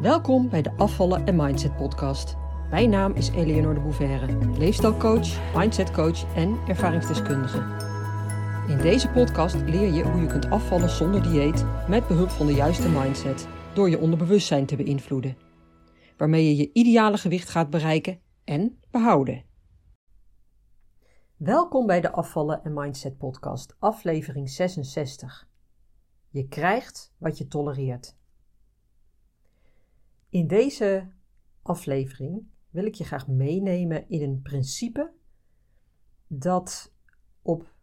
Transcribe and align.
Welkom 0.00 0.48
bij 0.48 0.62
de 0.62 0.72
Afvallen 0.76 1.26
en 1.26 1.36
Mindset 1.36 1.76
podcast. 1.76 2.36
Mijn 2.70 2.90
naam 2.90 3.12
is 3.12 3.28
Eleonore 3.28 3.74
de 3.74 3.80
Bouverre, 3.80 4.58
leefstijlcoach, 4.58 5.54
mindsetcoach 5.56 6.34
en 6.34 6.58
ervaringsdeskundige. 6.68 7.58
In 8.68 8.78
deze 8.78 9.08
podcast 9.08 9.54
leer 9.54 9.92
je 9.92 10.02
hoe 10.02 10.20
je 10.20 10.26
kunt 10.26 10.50
afvallen 10.50 10.90
zonder 10.90 11.22
dieet 11.22 11.64
met 11.88 12.06
behulp 12.06 12.28
van 12.28 12.46
de 12.46 12.52
juiste 12.52 12.88
mindset 12.88 13.48
door 13.74 13.90
je 13.90 13.98
onderbewustzijn 13.98 14.66
te 14.66 14.76
beïnvloeden. 14.76 15.36
Waarmee 16.16 16.44
je 16.44 16.56
je 16.56 16.70
ideale 16.72 17.18
gewicht 17.18 17.48
gaat 17.48 17.70
bereiken 17.70 18.20
en 18.44 18.78
behouden. 18.90 19.44
Welkom 21.36 21.86
bij 21.86 22.00
de 22.00 22.12
Afvallen 22.12 22.64
en 22.64 22.72
Mindset 22.72 23.18
podcast, 23.18 23.76
aflevering 23.78 24.50
66. 24.50 25.48
Je 26.28 26.48
krijgt 26.48 27.12
wat 27.18 27.38
je 27.38 27.48
tolereert. 27.48 28.18
In 30.30 30.46
deze 30.46 31.12
aflevering 31.62 32.46
wil 32.70 32.84
ik 32.84 32.94
je 32.94 33.04
graag 33.04 33.28
meenemen 33.28 34.08
in 34.08 34.22
een 34.22 34.42
principe 34.42 35.12
dat 36.26 36.92
op 37.42 37.74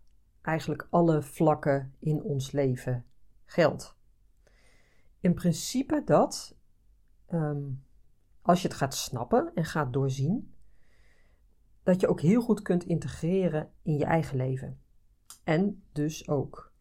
eigenlijk 0.41 0.87
alle 0.89 1.21
vlakken 1.21 1.93
in 1.99 2.23
ons 2.23 2.51
leven 2.51 3.05
geldt. 3.45 3.97
Een 5.21 5.33
principe 5.33 6.01
dat, 6.05 6.57
ehm, 7.25 7.63
als 8.41 8.61
je 8.61 8.67
het 8.67 8.77
gaat 8.77 8.95
snappen 8.95 9.51
en 9.53 9.65
gaat 9.65 9.93
doorzien, 9.93 10.53
dat 11.83 11.99
je 11.99 12.07
ook 12.07 12.21
heel 12.21 12.41
goed 12.41 12.61
kunt 12.61 12.83
integreren 12.83 13.71
in 13.81 13.97
je 13.97 14.05
eigen 14.05 14.37
leven. 14.37 14.79
En 15.43 15.83
dus 15.91 16.27
ook 16.27 16.71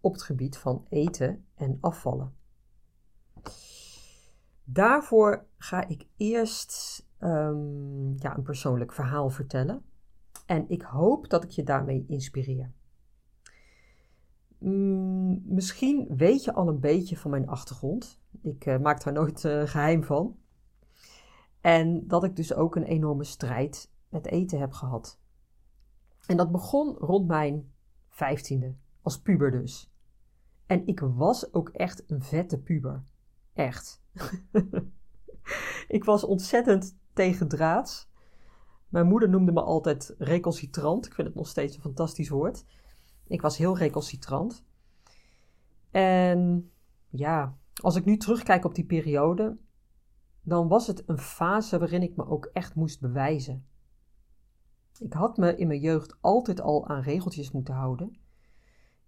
op 0.00 0.12
het 0.12 0.22
gebied 0.22 0.56
van 0.56 0.86
eten 0.88 1.46
en 1.54 1.78
afvallen. 1.80 2.34
Daarvoor 4.68 5.46
ga 5.56 5.88
ik 5.88 6.06
eerst 6.16 7.04
um, 7.20 8.14
ja, 8.18 8.36
een 8.36 8.42
persoonlijk 8.42 8.92
verhaal 8.92 9.30
vertellen. 9.30 9.82
En 10.46 10.68
ik 10.68 10.82
hoop 10.82 11.28
dat 11.28 11.44
ik 11.44 11.50
je 11.50 11.62
daarmee 11.62 12.04
inspireer. 12.08 12.72
Mm, 14.58 15.42
misschien 15.44 16.06
weet 16.16 16.44
je 16.44 16.52
al 16.52 16.68
een 16.68 16.80
beetje 16.80 17.16
van 17.16 17.30
mijn 17.30 17.48
achtergrond. 17.48 18.20
Ik 18.42 18.66
uh, 18.66 18.78
maak 18.78 19.04
daar 19.04 19.12
nooit 19.12 19.44
uh, 19.44 19.62
geheim 19.62 20.04
van. 20.04 20.36
En 21.60 22.06
dat 22.06 22.24
ik 22.24 22.36
dus 22.36 22.54
ook 22.54 22.76
een 22.76 22.84
enorme 22.84 23.24
strijd 23.24 23.90
met 24.08 24.26
eten 24.26 24.60
heb 24.60 24.72
gehad. 24.72 25.20
En 26.26 26.36
dat 26.36 26.52
begon 26.52 26.94
rond 26.94 27.26
mijn 27.26 27.72
vijftiende, 28.08 28.74
als 29.02 29.20
puber 29.20 29.50
dus. 29.50 29.90
En 30.66 30.86
ik 30.86 31.00
was 31.00 31.52
ook 31.54 31.68
echt 31.68 32.10
een 32.10 32.22
vette 32.22 32.58
puber. 32.58 33.02
Echt. 33.52 34.04
ik 35.96 36.04
was 36.04 36.24
ontzettend 36.24 36.96
tegendraads. 37.12 38.08
Mijn 38.88 39.06
moeder 39.06 39.28
noemde 39.28 39.52
me 39.52 39.62
altijd 39.62 40.14
recalcitrant. 40.18 41.06
Ik 41.06 41.14
vind 41.14 41.26
het 41.26 41.36
nog 41.36 41.48
steeds 41.48 41.76
een 41.76 41.82
fantastisch 41.82 42.28
woord. 42.28 42.64
Ik 43.26 43.40
was 43.40 43.56
heel 43.56 43.78
recalcitrant. 43.78 44.64
En 45.90 46.70
ja, 47.10 47.58
als 47.82 47.96
ik 47.96 48.04
nu 48.04 48.16
terugkijk 48.16 48.64
op 48.64 48.74
die 48.74 48.84
periode, 48.84 49.56
dan 50.42 50.68
was 50.68 50.86
het 50.86 51.02
een 51.06 51.18
fase 51.18 51.78
waarin 51.78 52.02
ik 52.02 52.16
me 52.16 52.26
ook 52.26 52.44
echt 52.52 52.74
moest 52.74 53.00
bewijzen. 53.00 53.66
Ik 54.98 55.12
had 55.12 55.36
me 55.36 55.56
in 55.56 55.66
mijn 55.66 55.80
jeugd 55.80 56.16
altijd 56.20 56.60
al 56.60 56.88
aan 56.88 57.02
regeltjes 57.02 57.50
moeten 57.50 57.74
houden. 57.74 58.18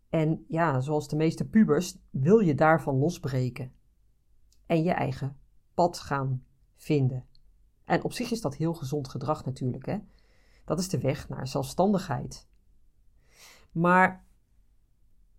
En 0.09 0.45
ja, 0.48 0.81
zoals 0.81 1.09
de 1.09 1.17
meeste 1.17 1.48
pubers 1.48 1.98
wil 2.11 2.39
je 2.39 2.55
daarvan 2.55 2.98
losbreken 2.98 3.73
en 4.69 4.83
je 4.83 4.92
eigen 4.92 5.36
pad 5.74 5.98
gaan 5.98 6.44
vinden. 6.77 7.24
En 7.84 8.05
op 8.05 8.12
zich 8.12 8.30
is 8.30 8.41
dat 8.41 8.56
heel 8.56 8.74
gezond 8.74 9.08
gedrag 9.08 9.44
natuurlijk. 9.44 9.86
Hè? 9.86 9.98
Dat 10.64 10.79
is 10.79 10.89
de 10.89 10.98
weg 10.98 11.29
naar 11.29 11.48
zelfstandigheid. 11.48 12.48
Maar 13.73 14.24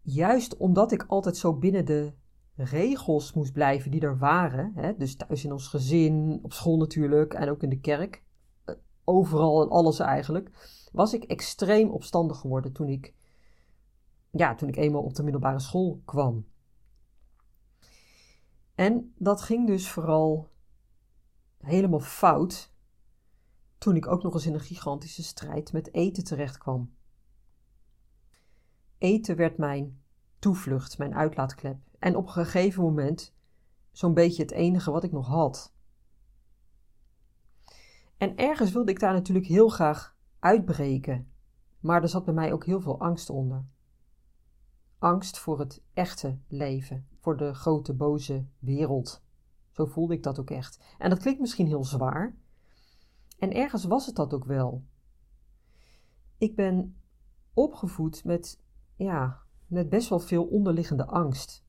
juist 0.02 0.58
omdat 0.58 0.92
ik 0.92 1.06
altijd 1.08 1.38
zo 1.38 1.54
binnen 1.54 1.86
de 1.86 2.14
regels 2.56 3.34
moest 3.34 3.54
blijven 3.54 3.92
die 3.92 4.02
er 4.02 4.18
waren, 4.18 4.72
hè, 4.76 4.98
dus 4.98 5.16
thuis 5.16 5.44
in 5.44 5.52
ons 5.52 5.68
gezin, 5.68 6.40
op 6.44 6.54
school 6.54 6.78
natuurlijk 6.78 7.34
en 7.34 7.50
ook 7.50 7.64
in 7.64 7.70
de 7.70 7.80
kerk, 7.80 8.24
eh, 8.66 8.76
overal 9.04 9.62
en 9.62 9.70
alles 9.70 10.00
eigenlijk, 10.00 10.52
was 10.92 11.14
ik 11.14 11.24
extreem 11.24 11.90
opstandig 11.90 12.38
geworden 12.38 12.72
toen 12.72 12.88
ik, 12.88 13.14
ja, 14.32 14.56
toen 14.56 14.70
ik 14.70 14.76
eenmaal 14.76 15.04
op 15.04 15.14
de 15.16 15.24
middelbare 15.24 15.60
school 15.60 16.02
kwam. 16.06 16.46
En 18.80 19.14
dat 19.18 19.42
ging 19.42 19.68
dus 19.68 19.90
vooral 19.90 20.50
helemaal 21.58 22.00
fout 22.00 22.74
toen 23.78 23.96
ik 23.96 24.08
ook 24.08 24.24
nog 24.24 24.34
eens 24.34 24.46
in 24.46 24.54
een 24.54 24.60
gigantische 24.60 25.24
strijd 25.24 25.74
met 25.74 25.94
eten 25.94 26.24
terecht 26.24 26.58
kwam. 26.58 26.94
Eten 28.98 29.36
werd 29.36 29.58
mijn 29.58 30.02
toevlucht, 30.40 30.98
mijn 30.98 31.16
uitlaatklep. 31.16 31.78
En 31.98 32.16
op 32.16 32.26
een 32.26 32.34
gegeven 32.34 32.84
moment 32.84 33.36
zo'n 33.92 34.14
beetje 34.14 34.42
het 34.42 34.52
enige 34.52 34.92
wat 34.92 35.04
ik 35.04 35.12
nog 35.12 35.28
had. 35.28 35.74
En 38.18 38.36
ergens 38.36 38.72
wilde 38.72 38.92
ik 38.92 39.00
daar 39.00 39.14
natuurlijk 39.14 39.48
heel 39.48 39.70
graag 39.70 40.16
uitbreken, 40.40 41.32
maar 41.80 42.02
er 42.02 42.10
zat 42.10 42.26
bij 42.26 42.34
mij 42.34 42.54
ook 42.54 42.66
heel 42.66 42.82
veel 42.82 43.00
angst 43.00 43.30
onder. 43.30 43.66
Angst 45.00 45.38
voor 45.40 45.60
het 45.60 45.82
echte 45.94 46.38
leven, 46.48 47.08
voor 47.20 47.38
de 47.38 47.54
grote 47.54 47.94
boze 47.94 48.46
wereld. 48.60 49.24
Zo 49.72 49.86
voelde 49.86 50.14
ik 50.14 50.24
dat 50.24 50.40
ook 50.40 50.50
echt. 50.50 50.80
En 50.98 51.10
dat 51.10 51.20
klinkt 51.20 51.40
misschien 51.40 51.68
heel 51.68 51.84
zwaar. 51.84 52.36
En 53.38 53.54
ergens 53.54 53.84
was 53.84 54.06
het 54.06 54.16
dat 54.16 54.34
ook 54.34 54.46
wel. 54.46 54.84
Ik 56.38 56.56
ben 56.56 56.96
opgevoed 57.54 58.24
met, 58.24 58.60
ja, 58.96 59.42
met 59.68 59.90
best 59.90 60.10
wel 60.10 60.20
veel 60.20 60.46
onderliggende 60.46 61.06
angst. 61.06 61.64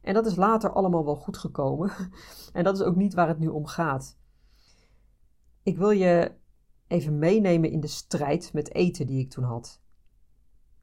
En 0.00 0.14
dat 0.14 0.26
is 0.26 0.36
later 0.36 0.72
allemaal 0.72 1.04
wel 1.04 1.16
goed 1.16 1.36
gekomen. 1.36 1.90
En 2.52 2.64
dat 2.64 2.78
is 2.78 2.84
ook 2.84 2.96
niet 2.96 3.14
waar 3.14 3.28
het 3.28 3.38
nu 3.38 3.48
om 3.48 3.66
gaat. 3.66 4.18
Ik 5.62 5.78
wil 5.78 5.90
je 5.90 6.34
even 6.86 7.18
meenemen 7.18 7.70
in 7.70 7.80
de 7.80 7.86
strijd 7.86 8.52
met 8.52 8.74
eten 8.74 9.06
die 9.06 9.20
ik 9.20 9.30
toen 9.30 9.44
had. 9.44 9.80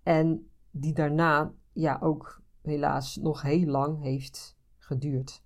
En 0.04 0.51
die 0.72 0.94
daarna 0.94 1.54
ja 1.72 2.00
ook 2.02 2.42
helaas 2.62 3.16
nog 3.16 3.42
heel 3.42 3.66
lang 3.66 4.02
heeft 4.02 4.58
geduurd. 4.78 5.44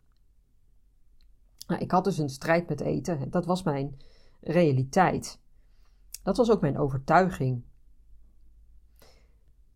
Nou, 1.67 1.81
ik 1.81 1.91
had 1.91 2.03
dus 2.03 2.17
een 2.17 2.29
strijd 2.29 2.69
met 2.69 2.81
eten. 2.81 3.29
Dat 3.29 3.45
was 3.45 3.63
mijn 3.63 3.99
realiteit. 4.41 5.39
Dat 6.23 6.37
was 6.37 6.51
ook 6.51 6.61
mijn 6.61 6.77
overtuiging. 6.77 7.63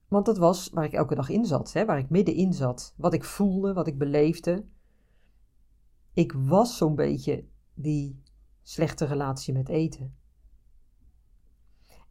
Want 0.08 0.26
dat 0.26 0.38
was 0.38 0.70
waar 0.70 0.84
ik 0.84 0.94
elke 0.94 1.16
dag 1.16 1.30
in 1.30 1.46
zat, 1.46 1.74
hè, 1.74 1.86
waar 1.86 1.98
ik 1.98 2.10
middenin 2.10 2.54
zat. 2.54 2.94
Wat 2.98 3.14
ik 3.14 3.24
voelde, 3.24 3.74
wat 3.74 3.88
ik 3.88 3.98
beleefde. 3.98 4.66
Ik 6.14 6.34
was 6.34 6.78
zo'n 6.78 6.96
beetje 6.96 7.46
die 7.74 8.24
slechte 8.62 9.06
relatie 9.06 9.54
met 9.54 9.70
eten. 9.70 10.16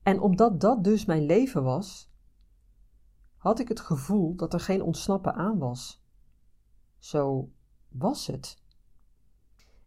En 0.02 0.20
omdat 0.20 0.60
dat 0.60 0.84
dus 0.84 1.04
mijn 1.04 1.26
leven 1.26 1.62
was, 1.62 2.10
had 3.38 3.58
ik 3.58 3.68
het 3.68 3.80
gevoel 3.80 4.34
dat 4.34 4.52
er 4.52 4.60
geen 4.60 4.82
ontsnappen 4.82 5.34
aan 5.34 5.58
was. 5.58 6.02
Zo 6.98 7.52
was 7.88 8.26
het. 8.26 8.62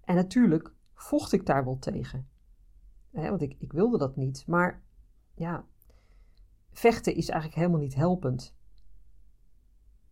En 0.03 0.15
natuurlijk 0.15 0.73
vocht 0.93 1.31
ik 1.31 1.45
daar 1.45 1.63
wel 1.63 1.79
tegen. 1.79 2.29
want 3.09 3.41
ik, 3.41 3.55
ik 3.59 3.73
wilde 3.73 3.97
dat 3.97 4.15
niet. 4.15 4.47
Maar 4.47 4.83
ja, 5.33 5.65
vechten 6.71 7.15
is 7.15 7.29
eigenlijk 7.29 7.59
helemaal 7.59 7.81
niet 7.81 7.95
helpend. 7.95 8.55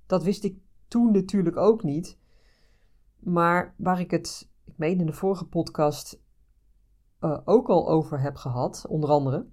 Dat 0.06 0.24
wist 0.24 0.44
ik 0.44 0.58
toen 0.88 1.12
natuurlijk 1.12 1.58
ook 1.58 1.84
niet. 1.84 2.18
Maar 3.20 3.74
waar 3.78 4.00
ik 4.00 4.12
het, 4.12 4.50
ik 4.64 4.78
meen 4.78 5.00
in 5.00 5.06
de 5.06 5.14
vorige 5.14 5.46
podcast 5.46 6.22
uh, 7.20 7.40
ook 7.46 7.70
al 7.70 7.90
over 7.90 8.22
heb 8.22 8.36
gehad, 8.36 8.86
onder 8.88 9.10
andere, 9.10 9.48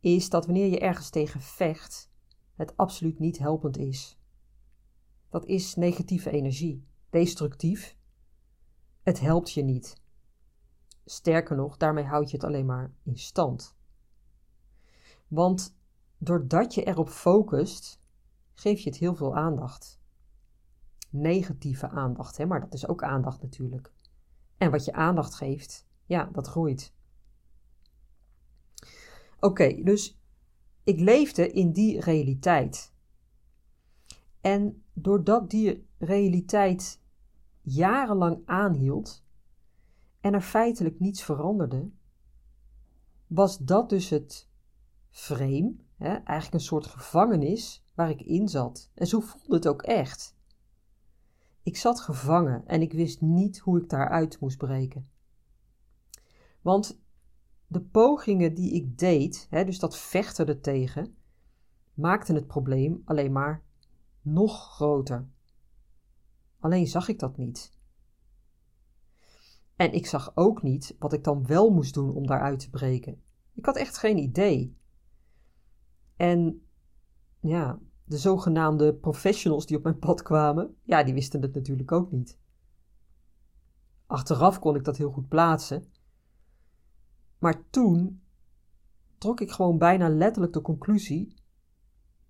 is 0.00 0.30
dat 0.30 0.44
wanneer 0.44 0.66
je 0.66 0.78
ergens 0.78 1.10
tegen 1.10 1.40
vecht, 1.40 2.11
het 2.54 2.76
absoluut 2.76 3.18
niet 3.18 3.38
helpend 3.38 3.76
is. 3.78 4.18
Dat 5.28 5.46
is 5.46 5.74
negatieve 5.74 6.30
energie, 6.30 6.86
destructief. 7.10 7.96
Het 9.02 9.20
helpt 9.20 9.52
je 9.52 9.62
niet. 9.62 10.00
Sterker 11.04 11.56
nog, 11.56 11.76
daarmee 11.76 12.04
houd 12.04 12.30
je 12.30 12.36
het 12.36 12.44
alleen 12.44 12.66
maar 12.66 12.92
in 13.02 13.18
stand. 13.18 13.76
Want 15.28 15.76
doordat 16.18 16.74
je 16.74 16.84
erop 16.84 17.08
focust, 17.08 17.98
geef 18.54 18.80
je 18.80 18.88
het 18.90 18.98
heel 18.98 19.14
veel 19.14 19.36
aandacht. 19.36 20.00
Negatieve 21.10 21.88
aandacht, 21.88 22.36
hè? 22.36 22.46
maar 22.46 22.60
dat 22.60 22.74
is 22.74 22.88
ook 22.88 23.02
aandacht 23.02 23.42
natuurlijk. 23.42 23.92
En 24.56 24.70
wat 24.70 24.84
je 24.84 24.92
aandacht 24.92 25.34
geeft, 25.34 25.86
ja, 26.06 26.28
dat 26.32 26.46
groeit. 26.46 26.92
Oké, 29.40 29.82
dus 29.82 30.18
ik 30.84 31.00
leefde 31.00 31.52
in 31.52 31.72
die 31.72 32.00
realiteit. 32.00 32.92
En 34.40 34.82
doordat 34.92 35.50
die 35.50 35.86
realiteit 35.98 37.00
jarenlang 37.60 38.42
aanhield 38.44 39.24
en 40.20 40.34
er 40.34 40.42
feitelijk 40.42 41.00
niets 41.00 41.22
veranderde, 41.22 41.90
was 43.26 43.58
dat 43.58 43.88
dus 43.88 44.08
het 44.08 44.48
frame, 45.10 45.74
hè, 45.96 46.08
eigenlijk 46.08 46.52
een 46.52 46.60
soort 46.60 46.86
gevangenis 46.86 47.84
waar 47.94 48.10
ik 48.10 48.20
in 48.20 48.48
zat. 48.48 48.90
En 48.94 49.06
zo 49.06 49.20
voelde 49.20 49.54
het 49.54 49.66
ook 49.66 49.82
echt. 49.82 50.36
Ik 51.62 51.76
zat 51.76 52.00
gevangen 52.00 52.66
en 52.66 52.82
ik 52.82 52.92
wist 52.92 53.20
niet 53.20 53.58
hoe 53.58 53.80
ik 53.80 53.88
daaruit 53.88 54.40
moest 54.40 54.58
breken. 54.58 55.10
Want 56.60 57.01
de 57.72 57.80
pogingen 57.80 58.54
die 58.54 58.72
ik 58.72 58.98
deed, 58.98 59.46
hè, 59.50 59.64
dus 59.64 59.78
dat 59.78 59.98
vechten 59.98 60.46
er 60.46 60.60
tegen, 60.60 61.16
maakten 61.94 62.34
het 62.34 62.46
probleem 62.46 63.02
alleen 63.04 63.32
maar 63.32 63.62
nog 64.22 64.74
groter. 64.74 65.26
Alleen 66.60 66.86
zag 66.86 67.08
ik 67.08 67.18
dat 67.18 67.36
niet. 67.36 67.72
En 69.76 69.92
ik 69.92 70.06
zag 70.06 70.32
ook 70.34 70.62
niet 70.62 70.96
wat 70.98 71.12
ik 71.12 71.24
dan 71.24 71.46
wel 71.46 71.70
moest 71.70 71.94
doen 71.94 72.14
om 72.14 72.26
daaruit 72.26 72.58
te 72.58 72.70
breken. 72.70 73.22
Ik 73.54 73.64
had 73.64 73.76
echt 73.76 73.98
geen 73.98 74.18
idee. 74.18 74.76
En 76.16 76.66
ja, 77.40 77.78
de 78.04 78.18
zogenaamde 78.18 78.94
professionals 78.94 79.66
die 79.66 79.76
op 79.76 79.82
mijn 79.82 79.98
pad 79.98 80.22
kwamen, 80.22 80.76
ja, 80.82 81.02
die 81.02 81.14
wisten 81.14 81.42
het 81.42 81.54
natuurlijk 81.54 81.92
ook 81.92 82.10
niet. 82.10 82.38
Achteraf 84.06 84.58
kon 84.58 84.76
ik 84.76 84.84
dat 84.84 84.96
heel 84.96 85.10
goed 85.10 85.28
plaatsen. 85.28 85.84
Maar 87.42 87.70
toen 87.70 88.22
trok 89.18 89.40
ik 89.40 89.50
gewoon 89.50 89.78
bijna 89.78 90.08
letterlijk 90.08 90.52
de 90.52 90.60
conclusie 90.60 91.34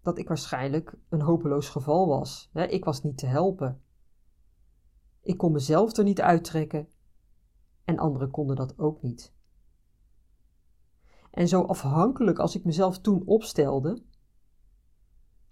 dat 0.03 0.19
ik 0.19 0.29
waarschijnlijk 0.29 0.99
een 1.09 1.20
hopeloos 1.20 1.69
geval 1.69 2.09
was. 2.09 2.50
Ik 2.53 2.85
was 2.85 3.03
niet 3.03 3.19
te 3.19 3.26
helpen. 3.26 3.82
Ik 5.20 5.38
kon 5.38 5.53
mezelf 5.53 5.97
er 5.97 6.05
niet 6.05 6.20
uittrekken 6.20 6.88
en 7.85 7.99
anderen 7.99 8.31
konden 8.31 8.56
dat 8.56 8.79
ook 8.79 9.03
niet. 9.03 9.35
En 11.31 11.49
zo 11.49 11.62
afhankelijk 11.62 12.38
als 12.38 12.56
ik 12.56 12.65
mezelf 12.65 12.99
toen 12.99 13.23
opstelde, 13.26 14.03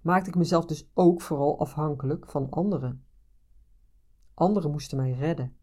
maakte 0.00 0.28
ik 0.28 0.36
mezelf 0.36 0.66
dus 0.66 0.90
ook 0.94 1.22
vooral 1.22 1.60
afhankelijk 1.60 2.30
van 2.30 2.50
anderen. 2.50 3.04
Anderen 4.34 4.70
moesten 4.70 4.96
mij 4.96 5.12
redden. 5.12 5.56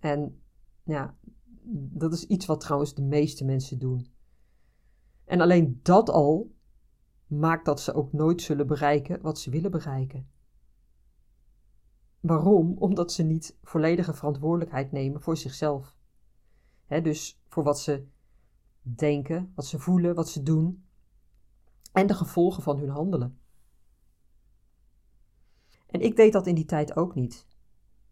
En 0.00 0.42
ja, 0.82 1.16
dat 1.72 2.12
is 2.12 2.26
iets 2.26 2.46
wat 2.46 2.60
trouwens 2.60 2.94
de 2.94 3.02
meeste 3.02 3.44
mensen 3.44 3.78
doen. 3.78 4.06
En 5.24 5.40
alleen 5.40 5.80
dat 5.82 6.10
al 6.10 6.54
maakt 7.26 7.64
dat 7.64 7.80
ze 7.80 7.94
ook 7.94 8.12
nooit 8.12 8.42
zullen 8.42 8.66
bereiken 8.66 9.20
wat 9.22 9.38
ze 9.38 9.50
willen 9.50 9.70
bereiken. 9.70 10.28
Waarom? 12.20 12.76
Omdat 12.78 13.12
ze 13.12 13.22
niet 13.22 13.56
volledige 13.62 14.14
verantwoordelijkheid 14.14 14.92
nemen 14.92 15.20
voor 15.20 15.36
zichzelf. 15.36 15.96
dus 16.88 17.40
voor 17.48 17.62
wat 17.62 17.80
ze 17.80 18.06
denken, 18.82 19.52
wat 19.54 19.66
ze 19.66 19.78
voelen, 19.78 20.14
wat 20.14 20.28
ze 20.28 20.42
doen 20.42 20.84
en 21.92 22.06
de 22.06 22.14
gevolgen 22.14 22.62
van 22.62 22.78
hun 22.78 22.88
handelen. 22.88 23.38
En 25.86 26.00
ik 26.00 26.16
deed 26.16 26.32
dat 26.32 26.46
in 26.46 26.54
die 26.54 26.64
tijd 26.64 26.96
ook 26.96 27.14
niet. 27.14 27.46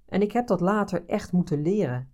En 0.06 0.22
ik 0.22 0.32
heb 0.32 0.46
dat 0.46 0.60
later 0.60 1.06
echt 1.06 1.32
moeten 1.32 1.62
leren. 1.62 2.11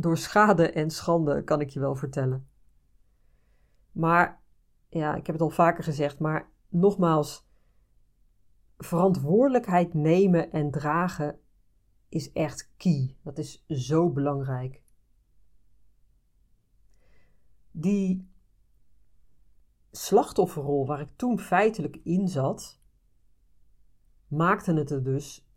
Door 0.00 0.16
schade 0.16 0.70
en 0.70 0.90
schande 0.90 1.44
kan 1.44 1.60
ik 1.60 1.70
je 1.70 1.80
wel 1.80 1.94
vertellen. 1.94 2.48
Maar 3.92 4.42
ja, 4.88 5.14
ik 5.14 5.26
heb 5.26 5.34
het 5.34 5.44
al 5.44 5.50
vaker 5.50 5.84
gezegd, 5.84 6.18
maar 6.18 6.50
nogmaals, 6.68 7.48
verantwoordelijkheid 8.76 9.94
nemen 9.94 10.52
en 10.52 10.70
dragen 10.70 11.38
is 12.08 12.32
echt 12.32 12.72
key. 12.76 13.16
Dat 13.22 13.38
is 13.38 13.64
zo 13.68 14.10
belangrijk. 14.10 14.82
Die 17.70 18.30
slachtofferrol 19.90 20.86
waar 20.86 21.00
ik 21.00 21.16
toen 21.16 21.38
feitelijk 21.38 21.96
in 21.96 22.28
zat, 22.28 22.80
maakte 24.26 24.74
het 24.74 24.90
er 24.90 25.02
dus 25.02 25.48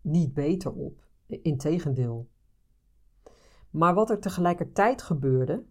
niet 0.00 0.34
beter 0.34 0.72
op. 0.72 1.08
Integendeel. 1.26 2.28
Maar 3.70 3.94
wat 3.94 4.10
er 4.10 4.20
tegelijkertijd 4.20 5.02
gebeurde, 5.02 5.64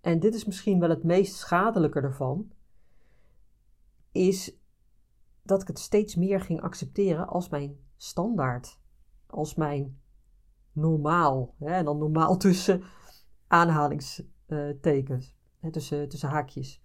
en 0.00 0.20
dit 0.20 0.34
is 0.34 0.44
misschien 0.44 0.80
wel 0.80 0.90
het 0.90 1.04
meest 1.04 1.34
schadelijke 1.34 2.00
ervan, 2.00 2.52
is 4.12 4.56
dat 5.42 5.62
ik 5.62 5.68
het 5.68 5.78
steeds 5.78 6.16
meer 6.16 6.40
ging 6.40 6.60
accepteren 6.60 7.28
als 7.28 7.48
mijn 7.48 7.78
standaard, 7.96 8.80
als 9.26 9.54
mijn 9.54 10.00
normaal. 10.72 11.54
Hè, 11.58 11.70
en 11.70 11.84
dan 11.84 11.98
normaal 11.98 12.36
tussen 12.36 12.82
aanhalingstekens, 13.46 15.36
hè, 15.58 15.70
tussen, 15.70 16.08
tussen 16.08 16.28
haakjes. 16.28 16.82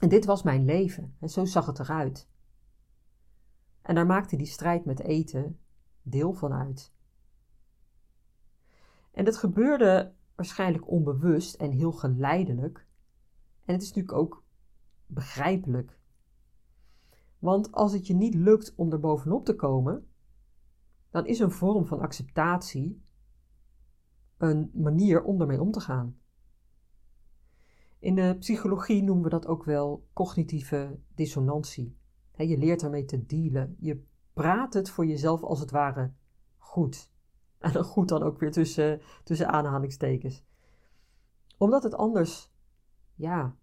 En 0.00 0.08
dit 0.08 0.24
was 0.24 0.42
mijn 0.42 0.64
leven 0.64 1.16
en 1.20 1.28
zo 1.28 1.44
zag 1.44 1.66
het 1.66 1.78
eruit. 1.78 2.28
En 3.82 3.94
daar 3.94 4.06
maakte 4.06 4.36
die 4.36 4.46
strijd 4.46 4.84
met 4.84 5.00
eten 5.00 5.60
deel 6.02 6.32
van 6.32 6.52
uit. 6.52 6.94
En 9.16 9.24
dat 9.24 9.36
gebeurde 9.36 10.12
waarschijnlijk 10.34 10.90
onbewust 10.90 11.54
en 11.54 11.70
heel 11.70 11.92
geleidelijk. 11.92 12.86
En 13.64 13.74
het 13.74 13.82
is 13.82 13.88
natuurlijk 13.88 14.18
ook 14.18 14.44
begrijpelijk. 15.06 15.98
Want 17.38 17.72
als 17.72 17.92
het 17.92 18.06
je 18.06 18.14
niet 18.14 18.34
lukt 18.34 18.74
om 18.74 18.92
er 18.92 19.00
bovenop 19.00 19.44
te 19.44 19.54
komen, 19.54 20.08
dan 21.10 21.26
is 21.26 21.38
een 21.38 21.50
vorm 21.50 21.86
van 21.86 22.00
acceptatie 22.00 23.02
een 24.36 24.70
manier 24.74 25.22
om 25.22 25.40
ermee 25.40 25.60
om 25.60 25.70
te 25.70 25.80
gaan. 25.80 26.18
In 27.98 28.14
de 28.14 28.36
psychologie 28.38 29.02
noemen 29.02 29.24
we 29.24 29.30
dat 29.30 29.46
ook 29.46 29.64
wel 29.64 30.06
cognitieve 30.12 30.98
dissonantie. 31.14 31.96
je 32.36 32.58
leert 32.58 32.82
ermee 32.82 33.04
te 33.04 33.26
dealen. 33.26 33.76
Je 33.78 34.04
praat 34.32 34.74
het 34.74 34.90
voor 34.90 35.06
jezelf 35.06 35.42
als 35.42 35.60
het 35.60 35.70
ware 35.70 36.12
goed. 36.56 37.14
En 37.74 37.84
goed 37.84 38.08
dan 38.08 38.22
ook 38.22 38.38
weer 38.38 38.52
tussen, 38.52 39.00
tussen 39.24 39.48
aanhalingstekens. 39.48 40.44
Omdat 41.56 41.82
het 41.82 41.94
anders, 41.94 42.50
ja, 43.14 43.56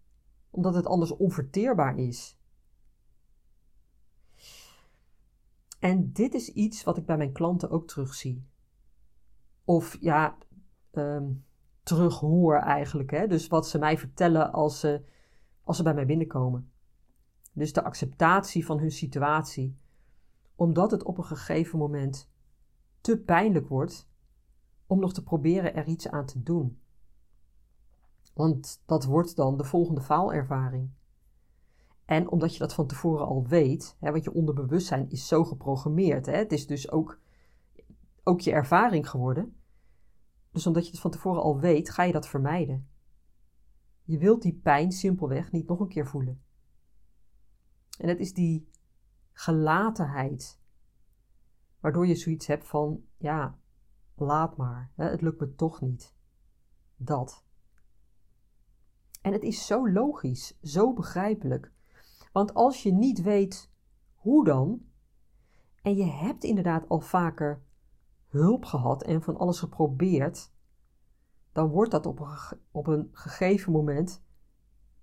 omdat 0.50 0.74
het 0.74 0.86
anders 0.86 1.10
onverteerbaar 1.10 1.98
is. 1.98 2.38
En 5.78 6.12
dit 6.12 6.34
is 6.34 6.48
iets 6.48 6.84
wat 6.84 6.96
ik 6.96 7.06
bij 7.06 7.16
mijn 7.16 7.32
klanten 7.32 7.70
ook 7.70 7.86
terugzie. 7.86 8.46
Of 9.64 9.96
ja, 10.00 10.36
um, 10.92 11.44
terughoor 11.82 12.56
eigenlijk. 12.56 13.10
Hè? 13.10 13.26
Dus 13.26 13.48
wat 13.48 13.68
ze 13.68 13.78
mij 13.78 13.98
vertellen 13.98 14.52
als 14.52 14.80
ze, 14.80 15.04
als 15.64 15.76
ze 15.76 15.82
bij 15.82 15.94
mij 15.94 16.06
binnenkomen. 16.06 16.72
Dus 17.52 17.72
de 17.72 17.84
acceptatie 17.84 18.66
van 18.66 18.78
hun 18.78 18.90
situatie. 18.90 19.76
Omdat 20.54 20.90
het 20.90 21.02
op 21.02 21.18
een 21.18 21.24
gegeven 21.24 21.78
moment 21.78 22.30
te 23.04 23.18
pijnlijk 23.18 23.68
wordt 23.68 24.08
om 24.86 25.00
nog 25.00 25.12
te 25.12 25.22
proberen 25.22 25.74
er 25.74 25.86
iets 25.86 26.08
aan 26.08 26.26
te 26.26 26.42
doen. 26.42 26.80
Want 28.34 28.82
dat 28.86 29.04
wordt 29.04 29.36
dan 29.36 29.56
de 29.56 29.64
volgende 29.64 30.00
faalervaring. 30.00 30.90
En 32.04 32.30
omdat 32.30 32.52
je 32.52 32.58
dat 32.58 32.74
van 32.74 32.86
tevoren 32.86 33.26
al 33.26 33.46
weet, 33.46 33.96
hè, 34.00 34.10
want 34.10 34.24
je 34.24 34.32
onderbewustzijn 34.32 35.10
is 35.10 35.28
zo 35.28 35.44
geprogrammeerd. 35.44 36.26
Hè, 36.26 36.32
het 36.36 36.52
is 36.52 36.66
dus 36.66 36.90
ook, 36.90 37.18
ook 38.22 38.40
je 38.40 38.52
ervaring 38.52 39.10
geworden. 39.10 39.56
Dus 40.50 40.66
omdat 40.66 40.84
je 40.84 40.90
het 40.90 41.00
van 41.00 41.10
tevoren 41.10 41.42
al 41.42 41.60
weet, 41.60 41.90
ga 41.90 42.02
je 42.02 42.12
dat 42.12 42.28
vermijden. 42.28 42.88
Je 44.02 44.18
wilt 44.18 44.42
die 44.42 44.60
pijn 44.62 44.92
simpelweg 44.92 45.52
niet 45.52 45.66
nog 45.66 45.80
een 45.80 45.88
keer 45.88 46.06
voelen. 46.06 46.42
En 47.98 48.08
het 48.08 48.18
is 48.18 48.32
die 48.32 48.68
gelatenheid, 49.32 50.58
waardoor 51.84 52.06
je 52.06 52.14
zoiets 52.14 52.46
hebt 52.46 52.66
van, 52.66 53.04
ja, 53.16 53.58
laat 54.14 54.56
maar, 54.56 54.90
hè, 54.94 55.10
het 55.10 55.20
lukt 55.20 55.40
me 55.40 55.54
toch 55.54 55.80
niet. 55.80 56.14
Dat. 56.96 57.44
En 59.22 59.32
het 59.32 59.42
is 59.42 59.66
zo 59.66 59.90
logisch, 59.90 60.58
zo 60.62 60.92
begrijpelijk. 60.92 61.72
Want 62.32 62.54
als 62.54 62.82
je 62.82 62.92
niet 62.92 63.22
weet 63.22 63.72
hoe 64.14 64.44
dan, 64.44 64.86
en 65.82 65.96
je 65.96 66.04
hebt 66.04 66.44
inderdaad 66.44 66.88
al 66.88 67.00
vaker 67.00 67.62
hulp 68.28 68.64
gehad 68.64 69.02
en 69.02 69.22
van 69.22 69.36
alles 69.36 69.58
geprobeerd, 69.58 70.52
dan 71.52 71.68
wordt 71.68 71.90
dat 71.90 72.06
op 72.06 72.20
een, 72.20 72.60
op 72.70 72.86
een 72.86 73.08
gegeven 73.12 73.72
moment 73.72 74.24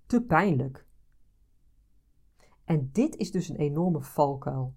te 0.06 0.22
pijnlijk. 0.22 0.86
En 2.64 2.90
dit 2.92 3.16
is 3.16 3.30
dus 3.30 3.48
een 3.48 3.56
enorme 3.56 4.02
valkuil. 4.02 4.74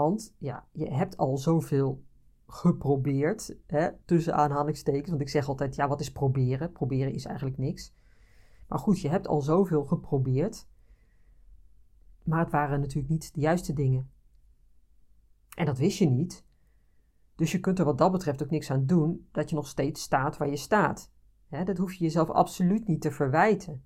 Want 0.00 0.34
ja, 0.38 0.66
je 0.72 0.90
hebt 0.90 1.16
al 1.16 1.38
zoveel 1.38 2.04
geprobeerd, 2.46 3.56
hè, 3.66 3.88
tussen 4.04 4.34
aanhalingstekens. 4.34 5.08
Want 5.08 5.20
ik 5.20 5.28
zeg 5.28 5.48
altijd, 5.48 5.74
ja, 5.74 5.88
wat 5.88 6.00
is 6.00 6.12
proberen? 6.12 6.72
Proberen 6.72 7.12
is 7.12 7.24
eigenlijk 7.24 7.58
niks. 7.58 7.94
Maar 8.68 8.78
goed, 8.78 9.00
je 9.00 9.08
hebt 9.08 9.28
al 9.28 9.40
zoveel 9.40 9.84
geprobeerd. 9.84 10.68
Maar 12.24 12.38
het 12.38 12.50
waren 12.50 12.80
natuurlijk 12.80 13.08
niet 13.08 13.34
de 13.34 13.40
juiste 13.40 13.72
dingen. 13.72 14.10
En 15.56 15.66
dat 15.66 15.78
wist 15.78 15.98
je 15.98 16.06
niet. 16.06 16.44
Dus 17.34 17.52
je 17.52 17.60
kunt 17.60 17.78
er 17.78 17.84
wat 17.84 17.98
dat 17.98 18.12
betreft 18.12 18.42
ook 18.42 18.50
niks 18.50 18.70
aan 18.70 18.86
doen 18.86 19.28
dat 19.32 19.50
je 19.50 19.56
nog 19.56 19.68
steeds 19.68 20.02
staat 20.02 20.36
waar 20.36 20.48
je 20.48 20.56
staat. 20.56 21.12
dat 21.48 21.78
hoef 21.78 21.92
je 21.92 22.04
jezelf 22.04 22.30
absoluut 22.30 22.86
niet 22.86 23.00
te 23.00 23.10
verwijten. 23.10 23.84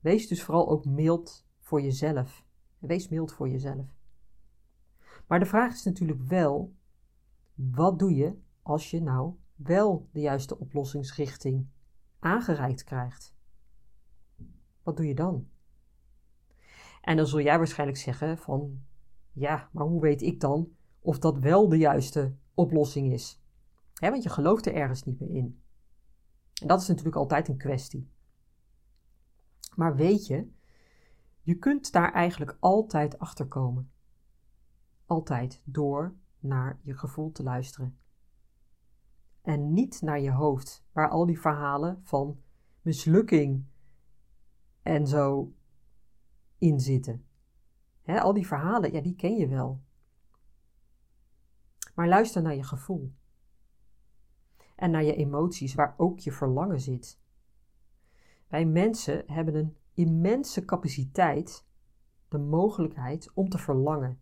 Wees 0.00 0.28
dus 0.28 0.42
vooral 0.42 0.70
ook 0.70 0.84
mild 0.84 1.46
voor 1.60 1.82
jezelf. 1.82 2.44
Wees 2.78 3.08
mild 3.08 3.32
voor 3.32 3.48
jezelf. 3.48 4.02
Maar 5.26 5.38
de 5.38 5.46
vraag 5.46 5.72
is 5.72 5.84
natuurlijk 5.84 6.22
wel: 6.22 6.74
wat 7.54 7.98
doe 7.98 8.14
je 8.14 8.38
als 8.62 8.90
je 8.90 9.02
nou 9.02 9.34
wel 9.54 10.08
de 10.12 10.20
juiste 10.20 10.58
oplossingsrichting 10.58 11.66
aangereikt 12.18 12.84
krijgt? 12.84 13.34
Wat 14.82 14.96
doe 14.96 15.06
je 15.06 15.14
dan? 15.14 15.48
En 17.00 17.16
dan 17.16 17.26
zul 17.26 17.40
jij 17.40 17.58
waarschijnlijk 17.58 17.98
zeggen 17.98 18.38
van 18.38 18.82
ja, 19.32 19.68
maar 19.72 19.86
hoe 19.86 20.00
weet 20.00 20.22
ik 20.22 20.40
dan 20.40 20.76
of 21.00 21.18
dat 21.18 21.38
wel 21.38 21.68
de 21.68 21.78
juiste 21.78 22.36
oplossing 22.54 23.12
is? 23.12 23.42
want 24.00 24.22
je 24.22 24.28
gelooft 24.28 24.66
er 24.66 24.74
ergens 24.74 25.04
niet 25.04 25.20
meer 25.20 25.30
in. 25.30 25.62
En 26.60 26.66
dat 26.66 26.80
is 26.80 26.88
natuurlijk 26.88 27.16
altijd 27.16 27.48
een 27.48 27.56
kwestie. 27.56 28.10
Maar 29.74 29.96
weet 29.96 30.26
je, 30.26 30.50
je 31.40 31.54
kunt 31.54 31.92
daar 31.92 32.12
eigenlijk 32.12 32.56
altijd 32.60 33.18
achter 33.18 33.46
komen. 33.46 33.92
Altijd 35.06 35.62
door 35.64 36.14
naar 36.38 36.78
je 36.82 36.96
gevoel 36.96 37.32
te 37.32 37.42
luisteren. 37.42 37.98
En 39.42 39.72
niet 39.72 40.00
naar 40.02 40.20
je 40.20 40.30
hoofd, 40.30 40.84
waar 40.92 41.08
al 41.08 41.26
die 41.26 41.40
verhalen 41.40 42.00
van 42.02 42.40
mislukking 42.82 43.64
en 44.82 45.06
zo 45.06 45.52
in 46.58 46.80
zitten. 46.80 47.26
al 48.04 48.32
die 48.32 48.46
verhalen, 48.46 48.92
ja, 48.92 49.00
die 49.00 49.16
ken 49.16 49.36
je 49.36 49.48
wel. 49.48 49.82
Maar 51.94 52.08
luister 52.08 52.42
naar 52.42 52.54
je 52.54 52.62
gevoel. 52.62 53.12
En 54.76 54.90
naar 54.90 55.04
je 55.04 55.14
emoties, 55.14 55.74
waar 55.74 55.94
ook 55.96 56.18
je 56.18 56.32
verlangen 56.32 56.80
zit. 56.80 57.20
Wij 58.48 58.66
mensen 58.66 59.22
hebben 59.26 59.54
een 59.54 59.76
immense 59.94 60.64
capaciteit, 60.64 61.66
de 62.28 62.38
mogelijkheid 62.38 63.32
om 63.34 63.48
te 63.48 63.58
verlangen. 63.58 64.20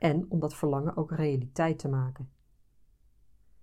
En 0.00 0.30
om 0.30 0.40
dat 0.40 0.54
verlangen 0.54 0.96
ook 0.96 1.12
realiteit 1.12 1.78
te 1.78 1.88
maken. 1.88 2.30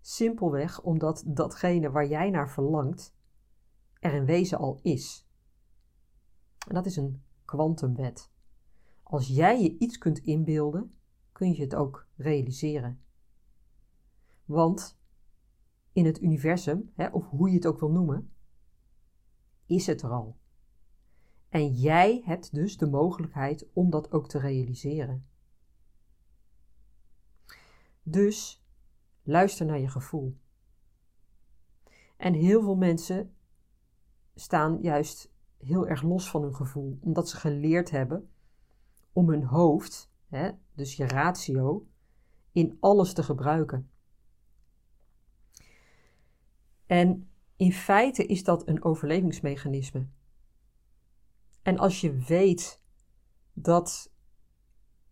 Simpelweg 0.02 0.82
omdat 0.82 1.24
datgene 1.26 1.92
waar 1.92 2.08
jij 2.08 2.30
naar 2.30 2.50
verlangt, 2.50 3.16
er 4.00 4.14
in 4.14 4.26
wezen 4.26 4.58
al 4.58 4.80
is. 4.82 5.28
En 6.68 6.74
dat 6.74 6.86
is 6.86 6.96
een 6.96 7.24
kwantumwet. 7.46 8.32
Als 9.04 9.28
jij 9.28 9.62
je 9.62 9.78
iets 9.78 9.98
kunt 9.98 10.20
inbeelden, 10.20 10.94
kun 11.32 11.54
je 11.54 11.62
het 11.62 11.76
ook 11.76 12.08
realiseren. 12.16 13.02
Want 14.46 15.00
in 15.92 16.06
het 16.06 16.22
universum, 16.22 16.92
hè, 16.96 17.08
of 17.08 17.30
hoe 17.30 17.50
je 17.50 17.56
het 17.56 17.68
ook 17.68 17.80
wil 17.80 17.92
noemen, 17.92 18.32
is 19.66 19.88
het 19.88 20.02
er 20.02 20.12
al. 20.12 20.38
En 21.50 21.74
jij 21.74 22.22
hebt 22.26 22.54
dus 22.54 22.78
de 22.78 22.90
mogelijkheid 22.90 23.68
om 23.74 23.90
dat 23.90 24.12
ook 24.12 24.30
te 24.30 24.40
realiseren. 24.40 25.28
Dus 28.10 28.66
luister 29.24 29.66
naar 29.66 29.80
je 29.80 29.90
gevoel. 29.90 30.38
En 32.18 32.34
heel 32.34 32.62
veel 32.62 32.76
mensen 32.76 33.36
staan 34.36 34.82
juist 34.82 35.32
heel 35.58 35.88
erg 35.88 36.02
los 36.02 36.30
van 36.30 36.42
hun 36.42 36.56
gevoel, 36.56 36.98
omdat 37.02 37.30
ze 37.30 37.38
geleerd 37.38 37.90
hebben 37.92 38.30
om 39.14 39.30
hun 39.30 39.44
hoofd, 39.44 40.12
hè, 40.28 40.52
dus 40.74 40.96
je 40.96 41.08
ratio, 41.08 41.88
in 42.52 42.78
alles 42.80 43.14
te 43.14 43.24
gebruiken. 43.24 43.90
En 46.86 47.30
in 47.56 47.74
feite 47.74 48.26
is 48.26 48.44
dat 48.44 48.68
een 48.68 48.84
overlevingsmechanisme. 48.84 50.08
En 51.62 51.78
als 51.78 52.02
je 52.02 52.14
weet 52.14 52.84
dat 53.54 54.14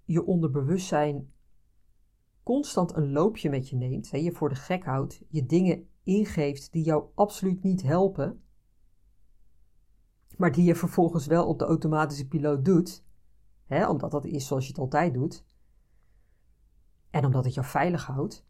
je 0.03 0.25
onderbewustzijn 0.25 1.33
constant 2.45 2.95
een 2.95 3.11
loopje 3.11 3.49
met 3.49 3.69
je 3.69 3.75
neemt, 3.75 4.11
hè, 4.11 4.17
je 4.17 4.31
voor 4.31 4.49
de 4.49 4.55
gek 4.55 4.85
houdt, 4.85 5.23
je 5.29 5.45
dingen 5.45 5.87
ingeeft 6.03 6.71
die 6.71 6.83
jou 6.83 7.05
absoluut 7.15 7.63
niet 7.63 7.81
helpen, 7.81 8.43
maar 10.37 10.51
die 10.51 10.63
je 10.63 10.75
vervolgens 10.75 11.25
wel 11.25 11.47
op 11.47 11.59
de 11.59 11.65
automatische 11.65 12.27
piloot 12.27 12.65
doet, 12.65 13.05
hè, 13.65 13.89
omdat 13.89 14.11
dat 14.11 14.25
is 14.25 14.47
zoals 14.47 14.63
je 14.63 14.69
het 14.69 14.79
altijd 14.79 15.13
doet, 15.13 15.45
en 17.09 17.25
omdat 17.25 17.45
het 17.45 17.53
jou 17.53 17.65
veilig 17.65 18.05
houdt. 18.05 18.45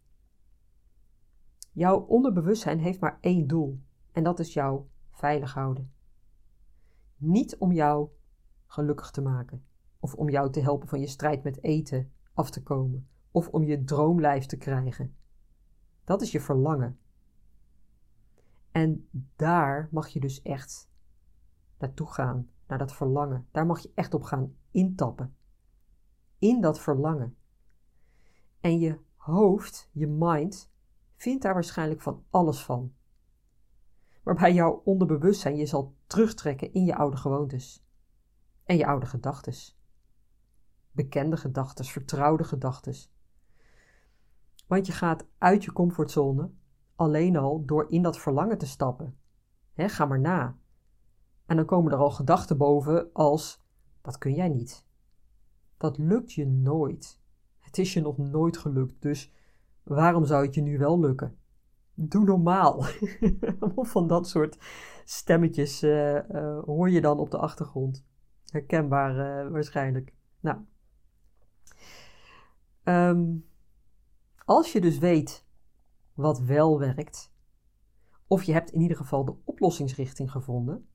Jouw 1.72 1.98
onderbewustzijn 1.98 2.78
heeft 2.78 3.00
maar 3.00 3.18
één 3.20 3.46
doel, 3.46 3.80
en 4.12 4.22
dat 4.22 4.38
is 4.38 4.52
jou 4.52 4.84
veilig 5.10 5.54
houden. 5.54 5.92
Niet 7.16 7.56
om 7.58 7.72
jou 7.72 8.08
gelukkig 8.66 9.10
te 9.10 9.20
maken, 9.20 9.64
of 10.00 10.14
om 10.14 10.28
jou 10.28 10.50
te 10.50 10.60
helpen 10.60 10.88
van 10.88 11.00
je 11.00 11.06
strijd 11.06 11.42
met 11.42 11.62
eten 11.62 12.12
af 12.34 12.50
te 12.50 12.62
komen, 12.62 13.08
of 13.36 13.48
om 13.48 13.64
je 13.64 13.84
droomlijf 13.84 14.46
te 14.46 14.56
krijgen. 14.56 15.16
Dat 16.04 16.22
is 16.22 16.32
je 16.32 16.40
verlangen. 16.40 16.98
En 18.70 19.08
daar 19.36 19.88
mag 19.90 20.08
je 20.08 20.20
dus 20.20 20.42
echt 20.42 20.90
naartoe 21.78 22.06
gaan, 22.12 22.50
naar 22.66 22.78
dat 22.78 22.92
verlangen. 22.92 23.48
Daar 23.50 23.66
mag 23.66 23.80
je 23.80 23.92
echt 23.94 24.14
op 24.14 24.22
gaan 24.22 24.56
intappen. 24.70 25.36
In 26.38 26.60
dat 26.60 26.80
verlangen. 26.80 27.36
En 28.60 28.78
je 28.78 28.98
hoofd, 29.16 29.88
je 29.92 30.06
mind, 30.06 30.70
vindt 31.16 31.42
daar 31.42 31.54
waarschijnlijk 31.54 32.00
van 32.00 32.24
alles 32.30 32.64
van. 32.64 32.94
Waarbij 34.22 34.54
jouw 34.54 34.82
onderbewustzijn 34.84 35.56
je 35.56 35.66
zal 35.66 35.94
terugtrekken 36.06 36.72
in 36.72 36.84
je 36.84 36.96
oude 36.96 37.16
gewoontes. 37.16 37.84
En 38.64 38.76
je 38.76 38.86
oude 38.86 39.06
gedachtes. 39.06 39.78
Bekende 40.90 41.36
gedachtes, 41.36 41.92
vertrouwde 41.92 42.44
gedachtes. 42.44 43.14
Want 44.66 44.86
je 44.86 44.92
gaat 44.92 45.26
uit 45.38 45.64
je 45.64 45.72
comfortzone 45.72 46.50
alleen 46.94 47.36
al 47.36 47.64
door 47.64 47.90
in 47.90 48.02
dat 48.02 48.18
verlangen 48.18 48.58
te 48.58 48.66
stappen. 48.66 49.18
ga 49.76 50.04
maar 50.04 50.20
na. 50.20 50.56
En 51.46 51.56
dan 51.56 51.64
komen 51.64 51.92
er 51.92 51.98
al 51.98 52.10
gedachten 52.10 52.56
boven 52.56 53.12
als: 53.12 53.64
dat 54.02 54.18
kun 54.18 54.34
jij 54.34 54.48
niet. 54.48 54.86
Dat 55.76 55.98
lukt 55.98 56.32
je 56.32 56.46
nooit. 56.46 57.20
Het 57.58 57.78
is 57.78 57.92
je 57.92 58.00
nog 58.00 58.18
nooit 58.18 58.56
gelukt, 58.56 59.02
dus 59.02 59.32
waarom 59.82 60.24
zou 60.24 60.44
het 60.44 60.54
je 60.54 60.60
nu 60.60 60.78
wel 60.78 61.00
lukken? 61.00 61.38
Doe 61.94 62.24
normaal. 62.24 62.84
van 63.76 64.06
dat 64.06 64.28
soort 64.28 64.58
stemmetjes 65.04 65.82
uh, 65.82 66.14
uh, 66.14 66.58
hoor 66.64 66.90
je 66.90 67.00
dan 67.00 67.18
op 67.18 67.30
de 67.30 67.38
achtergrond. 67.38 68.04
Herkenbaar 68.46 69.10
uh, 69.44 69.50
waarschijnlijk. 69.52 70.14
Nou. 70.40 70.58
Um, 72.84 73.44
als 74.46 74.72
je 74.72 74.80
dus 74.80 74.98
weet 74.98 75.44
wat 76.14 76.40
wel 76.40 76.78
werkt, 76.78 77.32
of 78.26 78.42
je 78.42 78.52
hebt 78.52 78.70
in 78.70 78.80
ieder 78.80 78.96
geval 78.96 79.24
de 79.24 79.36
oplossingsrichting 79.44 80.30
gevonden, 80.30 80.88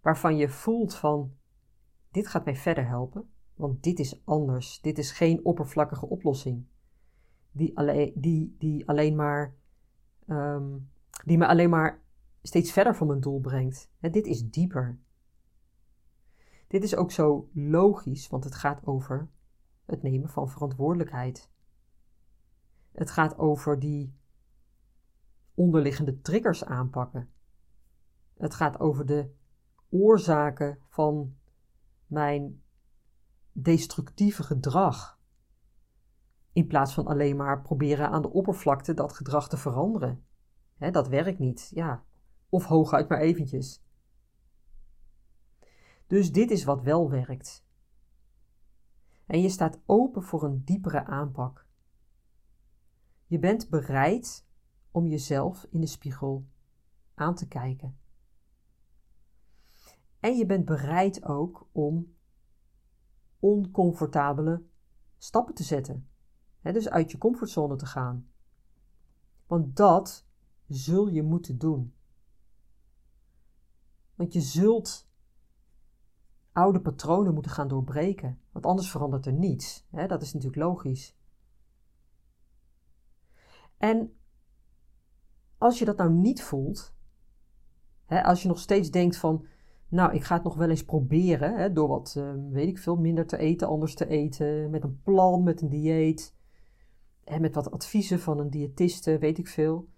waarvan 0.00 0.36
je 0.36 0.48
voelt 0.48 0.94
van 0.94 1.36
dit 2.10 2.28
gaat 2.28 2.44
mij 2.44 2.56
verder 2.56 2.86
helpen, 2.86 3.30
want 3.54 3.82
dit 3.82 3.98
is 3.98 4.22
anders, 4.24 4.80
dit 4.80 4.98
is 4.98 5.12
geen 5.12 5.44
oppervlakkige 5.44 6.06
oplossing, 6.06 6.66
die 7.50 7.78
alleen, 7.78 8.12
die, 8.14 8.56
die 8.58 8.88
alleen 8.88 9.16
maar, 9.16 9.54
um, 10.26 10.90
die 11.24 11.38
me 11.38 11.46
alleen 11.46 11.70
maar 11.70 12.02
steeds 12.42 12.72
verder 12.72 12.96
van 12.96 13.06
mijn 13.06 13.20
doel 13.20 13.40
brengt. 13.40 13.90
En 14.00 14.12
dit 14.12 14.26
is 14.26 14.50
dieper. 14.50 14.98
Dit 16.68 16.82
is 16.82 16.96
ook 16.96 17.10
zo 17.10 17.48
logisch, 17.52 18.28
want 18.28 18.44
het 18.44 18.54
gaat 18.54 18.86
over 18.86 19.28
het 19.84 20.02
nemen 20.02 20.28
van 20.28 20.48
verantwoordelijkheid. 20.48 21.50
Het 22.98 23.10
gaat 23.10 23.38
over 23.38 23.78
die 23.78 24.14
onderliggende 25.54 26.20
triggers 26.20 26.64
aanpakken. 26.64 27.30
Het 28.36 28.54
gaat 28.54 28.80
over 28.80 29.06
de 29.06 29.34
oorzaken 29.88 30.78
van 30.88 31.36
mijn 32.06 32.62
destructieve 33.52 34.42
gedrag. 34.42 35.18
In 36.52 36.66
plaats 36.66 36.94
van 36.94 37.06
alleen 37.06 37.36
maar 37.36 37.62
proberen 37.62 38.10
aan 38.10 38.22
de 38.22 38.32
oppervlakte 38.32 38.94
dat 38.94 39.12
gedrag 39.12 39.48
te 39.48 39.56
veranderen. 39.56 40.24
dat 40.78 41.08
werkt 41.08 41.38
niet, 41.38 41.70
ja. 41.74 42.04
Of 42.48 42.64
hooguit 42.64 43.08
maar 43.08 43.20
eventjes. 43.20 43.82
Dus 46.06 46.32
dit 46.32 46.50
is 46.50 46.64
wat 46.64 46.82
wel 46.82 47.10
werkt. 47.10 47.64
En 49.26 49.40
je 49.40 49.48
staat 49.48 49.80
open 49.86 50.22
voor 50.22 50.42
een 50.42 50.64
diepere 50.64 51.04
aanpak. 51.04 51.66
Je 53.28 53.38
bent 53.38 53.68
bereid 53.68 54.46
om 54.90 55.06
jezelf 55.06 55.66
in 55.70 55.80
de 55.80 55.86
spiegel 55.86 56.46
aan 57.14 57.34
te 57.34 57.48
kijken. 57.48 57.98
En 60.20 60.36
je 60.36 60.46
bent 60.46 60.64
bereid 60.64 61.24
ook 61.24 61.68
om 61.72 62.14
oncomfortabele 63.38 64.62
stappen 65.18 65.54
te 65.54 65.62
zetten. 65.62 66.08
dus 66.62 66.88
uit 66.88 67.10
je 67.10 67.18
comfortzone 67.18 67.76
te 67.76 67.86
gaan. 67.86 68.28
Want 69.46 69.76
dat 69.76 70.26
zul 70.66 71.08
je 71.08 71.22
moeten 71.22 71.58
doen. 71.58 71.94
Want 74.14 74.32
je 74.32 74.40
zult 74.40 75.08
oude 76.52 76.80
patronen 76.80 77.34
moeten 77.34 77.52
gaan 77.52 77.68
doorbreken, 77.68 78.40
want 78.52 78.66
anders 78.66 78.90
verandert 78.90 79.26
er 79.26 79.32
niets. 79.32 79.86
dat 79.90 80.22
is 80.22 80.32
natuurlijk 80.32 80.62
logisch. 80.62 81.17
En 83.78 84.12
als 85.58 85.78
je 85.78 85.84
dat 85.84 85.96
nou 85.96 86.10
niet 86.10 86.42
voelt, 86.42 86.94
als 88.06 88.42
je 88.42 88.48
nog 88.48 88.58
steeds 88.58 88.90
denkt 88.90 89.16
van, 89.16 89.46
nou, 89.88 90.14
ik 90.14 90.24
ga 90.24 90.34
het 90.34 90.44
nog 90.44 90.56
wel 90.56 90.70
eens 90.70 90.84
proberen, 90.84 91.74
door 91.74 91.88
wat, 91.88 92.14
ehm, 92.16 92.48
weet 92.48 92.68
ik 92.68 92.78
veel, 92.78 92.96
minder 92.96 93.26
te 93.26 93.36
eten, 93.36 93.68
anders 93.68 93.94
te 93.94 94.06
eten, 94.06 94.70
met 94.70 94.84
een 94.84 95.00
plan, 95.02 95.42
met 95.42 95.60
een 95.60 95.68
dieet, 95.68 96.34
en 97.24 97.40
met 97.40 97.54
wat 97.54 97.70
adviezen 97.70 98.20
van 98.20 98.38
een 98.38 98.50
diëtiste, 98.50 99.18
weet 99.18 99.38
ik 99.38 99.48
veel. 99.48 99.88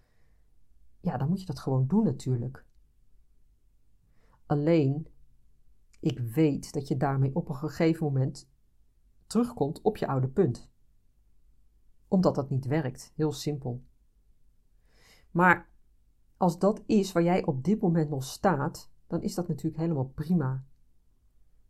Ja, 1.00 1.16
dan 1.16 1.28
moet 1.28 1.40
je 1.40 1.46
dat 1.46 1.58
gewoon 1.58 1.86
doen 1.86 2.04
natuurlijk. 2.04 2.64
Alleen, 4.46 5.06
ik 6.00 6.18
weet 6.18 6.72
dat 6.72 6.88
je 6.88 6.96
daarmee 6.96 7.34
op 7.34 7.48
een 7.48 7.56
gegeven 7.56 8.06
moment 8.06 8.48
terugkomt 9.26 9.80
op 9.82 9.96
je 9.96 10.06
oude 10.06 10.28
punt. 10.28 10.70
Omdat 12.10 12.34
dat 12.34 12.50
niet 12.50 12.66
werkt, 12.66 13.12
heel 13.14 13.32
simpel. 13.32 13.82
Maar 15.30 15.68
als 16.36 16.58
dat 16.58 16.82
is 16.86 17.12
waar 17.12 17.22
jij 17.22 17.44
op 17.44 17.64
dit 17.64 17.80
moment 17.80 18.10
nog 18.10 18.24
staat, 18.24 18.90
dan 19.06 19.22
is 19.22 19.34
dat 19.34 19.48
natuurlijk 19.48 19.82
helemaal 19.82 20.12
prima. 20.14 20.64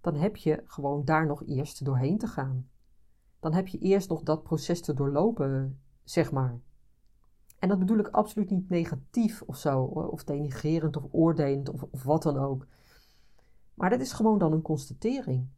Dan 0.00 0.14
heb 0.14 0.37
je 0.37 0.62
gewoon 0.64 1.04
daar 1.04 1.26
nog 1.26 1.47
eerst 1.47 1.85
doorheen 1.85 2.18
te 2.18 2.26
gaan. 2.26 2.68
Dan 3.40 3.52
heb 3.52 3.68
je 3.68 3.78
eerst 3.78 4.09
nog 4.09 4.23
dat 4.23 4.42
proces 4.42 4.80
te 4.80 4.94
doorlopen, 4.94 5.80
zeg 6.04 6.32
maar. 6.32 6.61
En 7.59 7.68
dat 7.68 7.78
bedoel 7.78 7.99
ik 7.99 8.09
absoluut 8.09 8.50
niet 8.50 8.68
negatief 8.68 9.42
of 9.42 9.56
zo, 9.56 9.82
of 9.82 10.25
denigrerend 10.25 10.97
of 10.97 11.06
oordelend 11.11 11.68
of, 11.68 11.82
of 11.82 12.02
wat 12.02 12.23
dan 12.23 12.37
ook. 12.37 12.66
Maar 13.75 13.90
dat 13.90 14.00
is 14.00 14.12
gewoon 14.12 14.38
dan 14.38 14.52
een 14.52 14.62
constatering. 14.62 15.49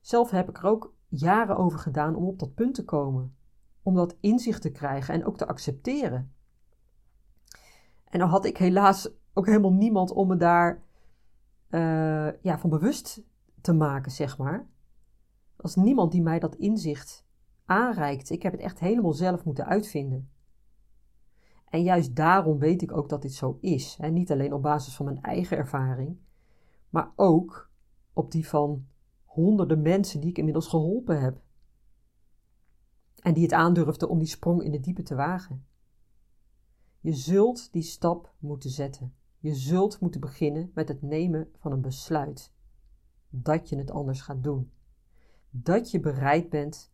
Zelf 0.00 0.30
heb 0.30 0.48
ik 0.48 0.58
er 0.58 0.64
ook 0.64 0.94
jaren 1.20 1.56
over 1.56 1.78
gedaan 1.78 2.16
om 2.16 2.24
op 2.24 2.38
dat 2.38 2.54
punt 2.54 2.74
te 2.74 2.84
komen. 2.84 3.36
Om 3.82 3.94
dat 3.94 4.16
inzicht 4.20 4.62
te 4.62 4.70
krijgen 4.70 5.14
en 5.14 5.24
ook 5.24 5.36
te 5.36 5.46
accepteren. 5.46 6.32
En 8.04 8.18
dan 8.18 8.28
had 8.28 8.44
ik 8.44 8.56
helaas 8.56 9.10
ook 9.32 9.46
helemaal 9.46 9.72
niemand 9.72 10.10
om 10.10 10.28
me 10.28 10.36
daar 10.36 10.82
uh, 11.70 12.42
ja, 12.42 12.58
van 12.58 12.70
bewust 12.70 13.22
te 13.60 13.72
maken, 13.72 14.12
zeg 14.12 14.38
maar. 14.38 14.66
Als 15.56 15.74
niemand 15.74 16.12
die 16.12 16.22
mij 16.22 16.38
dat 16.38 16.54
inzicht 16.54 17.26
aanreikt. 17.64 18.30
Ik 18.30 18.42
heb 18.42 18.52
het 18.52 18.60
echt 18.60 18.78
helemaal 18.78 19.12
zelf 19.12 19.44
moeten 19.44 19.66
uitvinden. 19.66 20.30
En 21.68 21.82
juist 21.82 22.16
daarom 22.16 22.58
weet 22.58 22.82
ik 22.82 22.96
ook 22.96 23.08
dat 23.08 23.22
dit 23.22 23.34
zo 23.34 23.58
is. 23.60 23.96
Hè? 24.00 24.08
Niet 24.08 24.32
alleen 24.32 24.52
op 24.52 24.62
basis 24.62 24.96
van 24.96 25.04
mijn 25.04 25.22
eigen 25.22 25.56
ervaring, 25.56 26.18
maar 26.90 27.12
ook 27.16 27.70
op 28.12 28.30
die 28.30 28.48
van 28.48 28.86
honderden 29.34 29.82
mensen 29.82 30.20
die 30.20 30.30
ik 30.30 30.38
inmiddels 30.38 30.66
geholpen 30.66 31.20
heb. 31.20 31.42
En 33.20 33.34
die 33.34 33.42
het 33.42 33.52
aandurfden 33.52 34.08
om 34.08 34.18
die 34.18 34.28
sprong 34.28 34.62
in 34.62 34.70
de 34.70 34.80
diepe 34.80 35.02
te 35.02 35.14
wagen. 35.14 35.66
Je 37.00 37.12
zult 37.12 37.72
die 37.72 37.82
stap 37.82 38.34
moeten 38.38 38.70
zetten. 38.70 39.14
Je 39.38 39.54
zult 39.54 40.00
moeten 40.00 40.20
beginnen 40.20 40.70
met 40.74 40.88
het 40.88 41.02
nemen 41.02 41.48
van 41.58 41.72
een 41.72 41.80
besluit. 41.80 42.52
Dat 43.28 43.68
je 43.68 43.76
het 43.76 43.90
anders 43.90 44.20
gaat 44.20 44.42
doen. 44.42 44.72
Dat 45.50 45.90
je 45.90 46.00
bereid 46.00 46.48
bent 46.48 46.92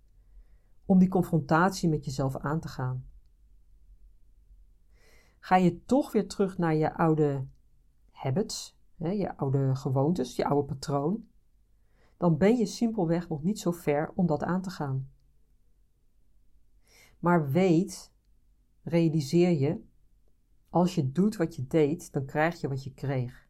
om 0.85 0.99
die 0.99 1.09
confrontatie 1.09 1.89
met 1.89 2.05
jezelf 2.05 2.37
aan 2.37 2.61
te 2.61 2.69
gaan. 2.69 3.07
Ga 5.39 5.57
je 5.57 5.85
toch 5.85 6.13
weer 6.13 6.29
terug 6.29 6.59
naar 6.59 6.75
je 6.75 6.95
oude 6.95 7.47
habits, 8.11 8.79
je 8.97 9.37
oude 9.37 9.75
gewoontes, 9.75 10.37
je 10.37 10.45
oude 10.45 10.67
patroon, 10.67 11.29
dan 12.21 12.37
ben 12.37 12.56
je 12.56 12.67
simpelweg 12.67 13.28
nog 13.28 13.43
niet 13.43 13.59
zo 13.59 13.71
ver 13.71 14.13
om 14.15 14.26
dat 14.26 14.43
aan 14.43 14.63
te 14.63 14.71
gaan. 14.71 15.11
Maar 17.19 17.50
weet, 17.50 18.13
realiseer 18.83 19.50
je, 19.50 19.85
als 20.69 20.95
je 20.95 21.13
doet 21.13 21.37
wat 21.37 21.56
je 21.56 21.67
deed, 21.67 22.13
dan 22.13 22.25
krijg 22.25 22.61
je 22.61 22.69
wat 22.69 22.85
je 22.85 22.95
kreeg. 22.95 23.49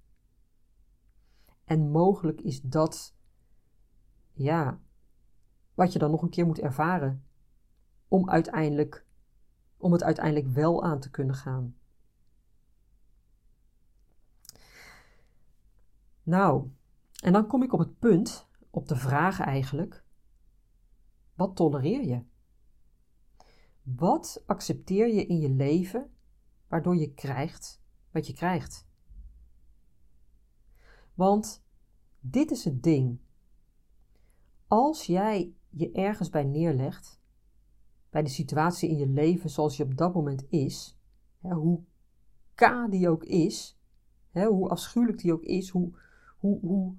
En 1.65 1.91
mogelijk 1.91 2.41
is 2.41 2.61
dat, 2.61 3.17
ja, 4.33 4.81
wat 5.75 5.93
je 5.93 5.99
dan 5.99 6.11
nog 6.11 6.23
een 6.23 6.31
keer 6.31 6.47
moet 6.47 6.61
ervaren 6.61 7.25
om 8.09 8.31
uiteindelijk, 8.31 9.07
om 9.77 9.93
het 9.93 10.03
uiteindelijk 10.03 10.55
wel 10.55 10.85
aan 10.85 11.01
te 11.01 11.11
kunnen 11.11 11.35
gaan. 11.35 11.77
Nou, 16.23 16.71
en 17.23 17.33
dan 17.33 17.47
kom 17.47 17.63
ik 17.63 17.73
op 17.73 17.79
het 17.79 17.99
punt, 17.99 18.49
op 18.71 18.89
de 18.89 18.97
vraag 18.97 19.41
eigenlijk: 19.41 20.05
wat 21.35 21.57
tolereer 21.57 22.05
je? 22.05 22.23
Wat 23.83 24.43
accepteer 24.47 25.15
je 25.15 25.27
in 25.27 25.39
je 25.39 25.51
leven 25.51 26.11
waardoor 26.69 26.97
je 26.97 27.15
krijgt 27.15 27.81
wat 28.11 28.27
je 28.27 28.33
krijgt? 28.33 28.87
Want 31.15 31.65
dit 32.21 32.51
is 32.51 32.65
het 32.65 32.83
ding. 32.83 33.21
Als 34.67 35.07
jij 35.07 35.55
je 35.69 35.93
ergens 35.93 36.29
bij 36.29 36.45
neerlegt, 36.45 37.21
bij 38.11 38.23
de 38.23 38.29
situatie 38.29 38.91
in 38.91 38.97
je 38.97 39.09
leven 39.09 39.51
zoals 39.51 39.77
je 39.77 39.85
op 39.85 39.97
dat 39.97 40.15
moment 40.15 40.45
is, 40.49 40.99
hè, 41.39 41.55
hoe 41.55 41.83
k 42.55 42.87
die 42.91 43.09
ook 43.09 43.25
is, 43.25 43.79
hè, 44.31 44.47
hoe 44.47 44.69
afschuwelijk 44.69 45.19
die 45.19 45.33
ook 45.33 45.43
is, 45.43 45.69
hoe, 45.69 45.93
hoe, 46.39 46.61
hoe, 46.61 46.97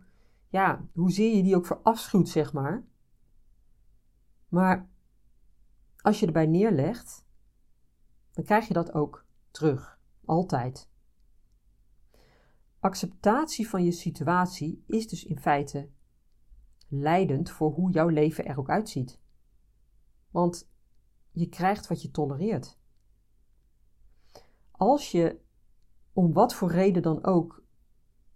ja, 0.52 0.88
hoezeer 0.94 1.36
je 1.36 1.44
die 1.44 1.56
ook 1.56 1.66
verafschuwt, 1.66 2.30
zeg 2.30 2.54
maar. 2.54 2.86
Maar 4.48 4.90
als 5.98 6.20
je 6.20 6.26
erbij 6.26 6.46
neerlegt, 6.46 7.26
dan 8.32 8.44
krijg 8.44 8.68
je 8.68 8.74
dat 8.74 8.94
ook 8.94 9.26
terug. 9.52 10.00
Altijd. 10.26 10.90
Acceptatie 12.80 13.70
van 13.70 13.84
je 13.84 13.92
situatie 13.92 14.84
is 14.88 15.08
dus 15.08 15.26
in 15.26 15.40
feite 15.40 15.90
leidend 16.88 17.50
voor 17.50 17.72
hoe 17.72 17.92
jouw 17.92 18.08
leven 18.08 18.46
er 18.46 18.60
ook 18.60 18.70
uitziet. 18.70 19.20
Want 20.30 20.72
je 21.32 21.50
krijgt 21.50 21.88
wat 21.88 22.02
je 22.02 22.12
tolereert. 22.12 22.80
Als 24.72 25.12
je 25.12 25.40
om 26.14 26.34
wat 26.34 26.54
voor 26.54 26.72
reden 26.72 27.02
dan 27.02 27.24
ook 27.24 27.64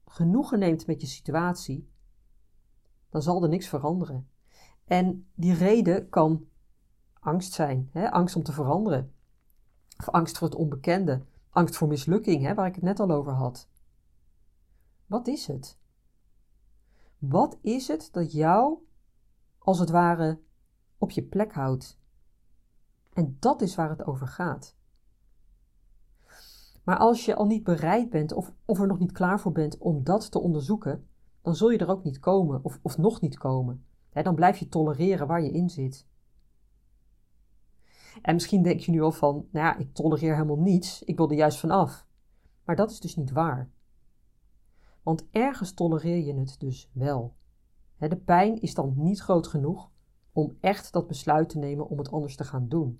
genoegen 0.05 0.59
neemt 0.59 0.87
met 0.87 1.01
je 1.01 1.07
situatie, 1.07 1.93
dan 3.15 3.23
zal 3.23 3.43
er 3.43 3.49
niks 3.49 3.67
veranderen. 3.67 4.29
En 4.85 5.27
die 5.35 5.53
reden 5.53 6.09
kan 6.09 6.47
angst 7.19 7.53
zijn, 7.53 7.89
hè? 7.91 8.11
angst 8.11 8.35
om 8.35 8.43
te 8.43 8.51
veranderen, 8.51 9.13
of 9.97 10.09
angst 10.09 10.37
voor 10.37 10.47
het 10.47 10.57
onbekende, 10.57 11.25
angst 11.49 11.75
voor 11.75 11.87
mislukking, 11.87 12.43
hè? 12.43 12.53
waar 12.53 12.67
ik 12.67 12.75
het 12.75 12.83
net 12.83 12.99
al 12.99 13.11
over 13.11 13.31
had. 13.31 13.69
Wat 15.05 15.27
is 15.27 15.47
het? 15.47 15.77
Wat 17.17 17.57
is 17.61 17.87
het 17.87 18.09
dat 18.11 18.31
jou, 18.31 18.77
als 19.57 19.79
het 19.79 19.89
ware, 19.89 20.39
op 20.97 21.11
je 21.11 21.23
plek 21.23 21.53
houdt? 21.53 21.99
En 23.13 23.37
dat 23.39 23.61
is 23.61 23.75
waar 23.75 23.89
het 23.89 24.05
over 24.05 24.27
gaat. 24.27 24.75
Maar 26.83 26.97
als 26.97 27.25
je 27.25 27.35
al 27.35 27.45
niet 27.45 27.63
bereid 27.63 28.09
bent 28.09 28.33
of, 28.33 28.53
of 28.65 28.79
er 28.79 28.87
nog 28.87 28.99
niet 28.99 29.11
klaar 29.11 29.39
voor 29.39 29.51
bent 29.51 29.77
om 29.77 30.03
dat 30.03 30.31
te 30.31 30.39
onderzoeken, 30.39 31.07
dan 31.45 31.55
zul 31.55 31.69
je 31.69 31.77
er 31.77 31.89
ook 31.89 32.03
niet 32.03 32.19
komen 32.19 32.63
of, 32.63 32.79
of 32.81 32.97
nog 32.97 33.21
niet 33.21 33.37
komen. 33.37 33.85
dan 34.11 34.35
blijf 34.35 34.57
je 34.57 34.67
tolereren 34.67 35.27
waar 35.27 35.41
je 35.41 35.51
in 35.51 35.69
zit. 35.69 36.07
En 38.21 38.33
misschien 38.33 38.63
denk 38.63 38.79
je 38.79 38.91
nu 38.91 39.01
al 39.01 39.11
van, 39.11 39.47
nou 39.51 39.65
ja, 39.65 39.77
ik 39.77 39.93
tolereer 39.93 40.33
helemaal 40.33 40.59
niets, 40.59 41.03
ik 41.03 41.17
wil 41.17 41.29
er 41.29 41.35
juist 41.35 41.59
van 41.59 41.71
af. 41.71 42.07
Maar 42.63 42.75
dat 42.75 42.91
is 42.91 42.99
dus 42.99 43.15
niet 43.15 43.31
waar. 43.31 43.69
Want 45.03 45.27
ergens 45.31 45.73
tolereer 45.73 46.25
je 46.25 46.33
het 46.33 46.59
dus 46.59 46.89
wel. 46.93 47.35
de 47.97 48.17
pijn 48.17 48.61
is 48.61 48.73
dan 48.73 48.93
niet 48.97 49.21
groot 49.21 49.47
genoeg 49.47 49.91
om 50.31 50.57
echt 50.59 50.93
dat 50.93 51.07
besluit 51.07 51.49
te 51.49 51.57
nemen 51.57 51.87
om 51.89 51.97
het 51.97 52.11
anders 52.11 52.35
te 52.35 52.43
gaan 52.43 52.67
doen. 52.67 52.99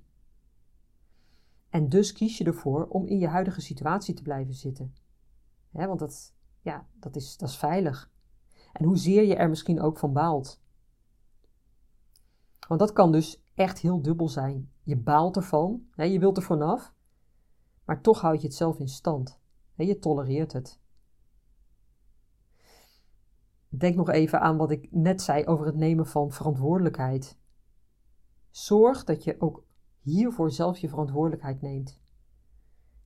En 1.69 1.89
dus 1.89 2.13
kies 2.13 2.38
je 2.38 2.43
ervoor 2.43 2.88
om 2.88 3.05
in 3.05 3.19
je 3.19 3.27
huidige 3.27 3.62
situatie 3.62 4.13
te 4.13 4.21
blijven 4.21 4.53
zitten. 4.53 4.95
want 5.71 5.99
dat, 5.99 6.34
ja, 6.62 6.88
dat, 6.99 7.15
is, 7.15 7.38
dat 7.38 7.49
is 7.49 7.58
veilig. 7.58 8.13
En 8.76 8.86
hoezeer 8.86 9.24
je 9.24 9.36
er 9.36 9.50
misschien 9.50 9.82
ook 9.82 9.98
van 9.98 10.14
baalt. 10.14 10.62
Want 12.68 12.80
dat 12.80 12.94
kan 12.94 13.12
dus 13.12 13.44
echt 13.54 13.80
heel 13.80 14.02
dubbel 14.02 14.30
zijn. 14.30 14.72
Je 14.84 14.98
baalt 14.98 15.36
ervan, 15.36 15.88
je 15.96 16.20
wilt 16.20 16.38
er 16.38 16.44
vanaf, 16.44 16.94
maar 17.86 18.02
toch 18.02 18.22
houd 18.22 18.42
je 18.42 18.48
het 18.48 18.56
zelf 18.56 18.80
in 18.80 18.88
stand. 18.88 19.40
je 19.76 20.00
tolereert 20.00 20.54
het. 20.54 20.80
Denk 23.70 23.96
nog 23.96 24.10
even 24.10 24.42
aan 24.42 24.58
wat 24.58 24.72
ik 24.72 24.92
net 24.92 25.22
zei 25.22 25.46
over 25.46 25.66
het 25.66 25.76
nemen 25.76 26.08
van 26.08 26.32
verantwoordelijkheid. 26.32 27.38
Zorg 28.50 29.04
dat 29.04 29.24
je 29.24 29.42
ook 29.42 29.66
hiervoor 30.02 30.52
zelf 30.52 30.78
je 30.78 30.90
verantwoordelijkheid 30.90 31.62
neemt. 31.62 32.02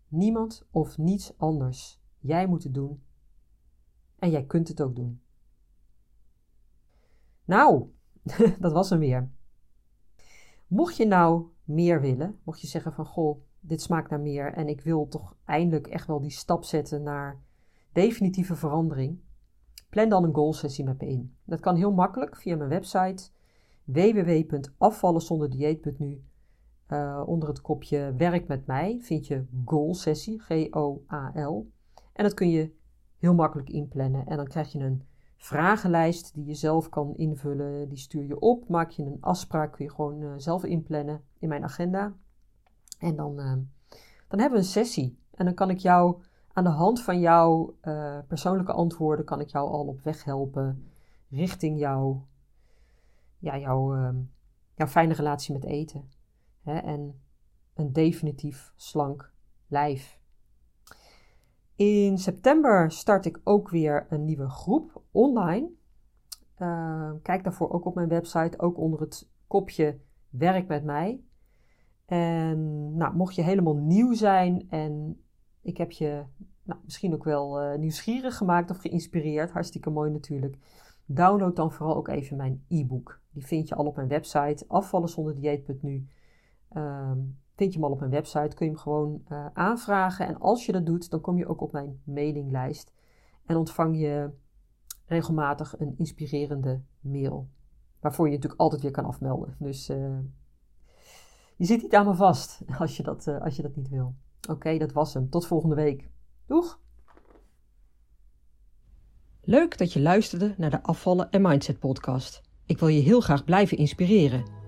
Niemand 0.08 0.68
of 0.72 0.98
niets 0.98 1.38
anders. 1.38 2.02
Jij 2.20 2.48
moet 2.48 2.64
het 2.64 2.74
doen. 2.74 3.04
En 4.20 4.30
jij 4.30 4.46
kunt 4.46 4.68
het 4.68 4.82
ook 4.82 4.96
doen. 4.96 5.22
Nou, 7.50 7.90
dat 8.60 8.72
was 8.72 8.90
hem 8.90 9.00
weer. 9.00 9.30
Mocht 10.68 10.98
je 10.98 11.06
nou 11.06 11.46
meer 11.64 12.02
willen, 12.02 12.40
mocht 12.44 12.62
je 12.62 12.68
zeggen 12.68 12.94
van 12.94 13.06
goh, 13.06 13.42
dit 13.60 13.82
smaakt 13.82 14.10
naar 14.10 14.20
meer 14.20 14.54
en 14.54 14.68
ik 14.68 14.82
wil 14.82 15.08
toch 15.08 15.36
eindelijk 15.46 15.88
echt 15.88 16.08
wel 16.08 16.20
die 16.20 16.32
stap 16.32 16.64
zetten 16.64 17.04
naar 17.04 17.42
definitieve 17.92 18.56
verandering, 18.56 19.20
plan 19.90 20.10
dan 20.10 20.24
een 20.24 20.34
goalsessie 20.34 20.86
met 20.86 21.02
me 21.02 21.08
in. 21.08 21.36
Dat 21.46 21.60
kan 21.60 21.76
heel 21.76 21.92
makkelijk 21.92 22.38
via 22.38 22.56
mijn 22.56 22.70
website 22.70 23.30
www.afvallenzonderdieet.nu. 23.84 26.24
Uh, 26.88 27.24
onder 27.26 27.50
het 27.50 27.62
kopje 27.62 28.14
Werk 28.18 28.48
met 28.48 28.66
mij 28.66 29.00
vind 29.02 29.28
je 29.28 29.46
goalsessie, 29.66 30.40
G-O-A-L. 30.40 31.72
En 32.14 32.24
dat 32.24 32.34
kun 32.34 32.50
je 32.50 32.74
heel 33.18 33.34
makkelijk 33.34 33.70
inplannen. 33.70 34.26
En 34.26 34.38
dan 34.38 34.48
krijg 34.48 34.72
je 34.72 34.80
een 34.80 35.08
vragenlijst 35.40 36.34
die 36.34 36.46
je 36.46 36.54
zelf 36.54 36.90
kan 36.90 37.16
invullen. 37.16 37.90
Die 37.90 37.98
stuur 37.98 38.26
je 38.26 38.40
op. 38.40 38.68
Maak 38.68 38.90
je 38.90 39.04
een 39.04 39.18
afspraak, 39.22 39.72
kun 39.72 39.86
je 39.86 39.92
gewoon 39.92 40.22
uh, 40.22 40.34
zelf 40.38 40.64
inplannen 40.64 41.22
in 41.40 41.48
mijn 41.48 41.64
agenda. 41.64 42.14
En 43.00 43.16
dan, 43.16 43.40
uh, 43.40 43.54
dan 44.28 44.40
hebben 44.40 44.52
we 44.52 44.58
een 44.58 44.64
sessie. 44.64 45.18
En 45.36 45.46
dan 45.46 45.54
kan 45.54 45.70
ik 45.70 45.78
jou 45.78 46.22
aan 46.54 46.64
de 46.64 46.70
hand 46.70 47.02
van 47.02 47.20
jouw 47.20 47.76
uh, 47.84 48.18
persoonlijke 48.28 48.72
antwoorden, 48.72 49.26
kan 49.26 49.40
ik 49.40 49.50
jou 49.50 49.70
al 49.70 49.86
op 49.86 50.02
weg 50.02 50.24
helpen 50.24 50.90
richting 51.30 51.80
jouw, 51.80 52.26
ja, 53.38 53.58
jouw, 53.58 53.96
uh, 53.96 54.10
jouw 54.76 54.88
fijne 54.88 55.14
relatie 55.14 55.54
met 55.54 55.64
eten. 55.64 56.10
Hè? 56.62 56.78
En 56.78 57.22
een 57.74 57.94
definitief 57.94 58.74
slank 58.76 59.32
lijf. 59.68 60.19
In 61.80 62.18
september 62.18 62.92
start 62.92 63.26
ik 63.26 63.40
ook 63.44 63.70
weer 63.70 64.06
een 64.10 64.26
nieuwe 64.26 64.50
groep 64.50 65.02
online. 65.12 65.70
Uh, 66.58 67.12
kijk 67.22 67.44
daarvoor 67.44 67.72
ook 67.72 67.86
op 67.86 67.96
mijn 67.96 68.08
website, 68.08 68.60
ook 68.60 68.78
onder 68.78 69.00
het 69.00 69.30
kopje 69.48 70.00
Werk 70.30 70.68
met 70.68 70.84
mij. 70.84 71.22
En 72.06 72.94
nou, 72.98 73.16
mocht 73.16 73.36
je 73.36 73.42
helemaal 73.42 73.76
nieuw 73.76 74.14
zijn 74.14 74.70
en 74.70 75.24
ik 75.62 75.78
heb 75.78 75.92
je 75.92 76.24
nou, 76.64 76.80
misschien 76.84 77.14
ook 77.14 77.24
wel 77.24 77.64
uh, 77.64 77.78
nieuwsgierig 77.78 78.38
gemaakt 78.38 78.70
of 78.70 78.78
geïnspireerd, 78.78 79.52
hartstikke 79.52 79.90
mooi 79.90 80.12
natuurlijk. 80.12 80.58
Download 81.06 81.56
dan 81.56 81.72
vooral 81.72 81.96
ook 81.96 82.08
even 82.08 82.38
mijn 82.38 82.64
e-book. 82.68 83.22
Die 83.32 83.46
vind 83.46 83.68
je 83.68 83.76
al 83.76 83.86
op 83.86 83.96
mijn 83.96 84.08
website 84.08 84.66
afvallenzonderdieet.nu. 84.68 86.08
Um, 86.74 87.38
vind 87.60 87.74
je 87.74 87.80
hem 87.80 87.88
al 87.88 87.94
op 87.94 88.00
mijn 88.00 88.12
website, 88.12 88.56
kun 88.56 88.66
je 88.66 88.72
hem 88.72 88.82
gewoon 88.82 89.24
uh, 89.32 89.46
aanvragen. 89.54 90.28
En 90.28 90.40
als 90.40 90.66
je 90.66 90.72
dat 90.72 90.86
doet, 90.86 91.10
dan 91.10 91.22
kom 91.22 91.38
je 91.38 91.48
ook 91.48 91.62
op 91.62 91.72
mijn 91.72 92.02
mailinglijst 92.04 92.94
en 93.46 93.56
ontvang 93.56 94.00
je 94.00 94.30
regelmatig 95.06 95.80
een 95.80 95.94
inspirerende 95.98 96.82
mail. 97.00 97.50
Waarvoor 98.00 98.26
je 98.26 98.34
natuurlijk 98.34 98.62
altijd 98.62 98.82
weer 98.82 98.92
kan 98.92 99.06
afmelden. 99.06 99.56
Dus 99.60 99.90
uh, 99.90 100.18
je 101.56 101.66
zit 101.66 101.82
niet 101.82 101.96
aan 101.96 102.06
me 102.06 102.14
vast 102.14 102.62
als 102.80 102.98
je 102.98 103.04
dat, 103.04 103.28
uh, 103.28 103.42
als 103.42 103.56
je 103.56 103.62
dat 103.62 103.76
niet 103.76 103.90
wil. 103.90 104.16
Oké, 104.50 104.78
dat 104.78 104.92
was 104.92 105.14
hem. 105.14 105.30
Tot 105.30 105.48
volgende 105.48 105.76
week. 105.76 106.10
Doeg! 106.46 106.80
Leuk 109.42 109.78
dat 109.78 109.94
je 109.94 110.02
luisterde 110.02 110.54
naar 110.58 110.70
de 110.70 110.84
Afvallen 110.84 111.30
en 111.30 111.42
Mindset 111.42 111.80
podcast. 111.80 112.42
Ik 112.66 112.80
wil 112.80 112.88
je 112.88 113.02
heel 113.02 113.22
graag 113.22 113.44
blijven 113.44 113.78
inspireren. 113.78 114.59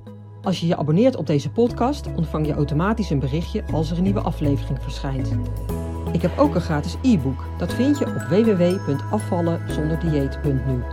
Als 0.43 0.59
je 0.59 0.67
je 0.67 0.77
abonneert 0.77 1.15
op 1.15 1.27
deze 1.27 1.51
podcast, 1.51 2.07
ontvang 2.15 2.47
je 2.47 2.53
automatisch 2.53 3.09
een 3.09 3.19
berichtje 3.19 3.63
als 3.71 3.91
er 3.91 3.97
een 3.97 4.03
nieuwe 4.03 4.21
aflevering 4.21 4.81
verschijnt. 4.81 5.31
Ik 6.11 6.21
heb 6.21 6.37
ook 6.37 6.55
een 6.55 6.61
gratis 6.61 6.95
e-book. 7.01 7.45
Dat 7.57 7.73
vind 7.73 7.97
je 7.97 8.05
op 8.05 8.13
www.afvallenzonderdieet.nu. 8.13 10.83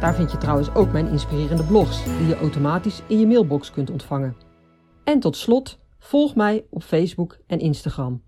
Daar 0.00 0.14
vind 0.14 0.30
je 0.30 0.38
trouwens 0.38 0.74
ook 0.74 0.92
mijn 0.92 1.08
inspirerende 1.08 1.64
blogs, 1.64 2.04
die 2.04 2.26
je 2.26 2.36
automatisch 2.36 3.02
in 3.06 3.18
je 3.18 3.26
mailbox 3.26 3.70
kunt 3.70 3.90
ontvangen. 3.90 4.36
En 5.04 5.20
tot 5.20 5.36
slot, 5.36 5.78
volg 5.98 6.34
mij 6.34 6.66
op 6.70 6.82
Facebook 6.82 7.38
en 7.46 7.58
Instagram. 7.58 8.22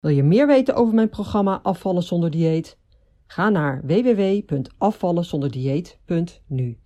Wil 0.00 0.10
je 0.10 0.22
meer 0.22 0.46
weten 0.46 0.74
over 0.74 0.94
mijn 0.94 1.08
programma 1.08 1.60
Afvallen 1.62 2.02
zonder 2.02 2.30
dieet? 2.30 2.78
Ga 3.26 3.48
naar 3.48 3.80
www.afvallenzonderdieet.nu. 3.84 6.78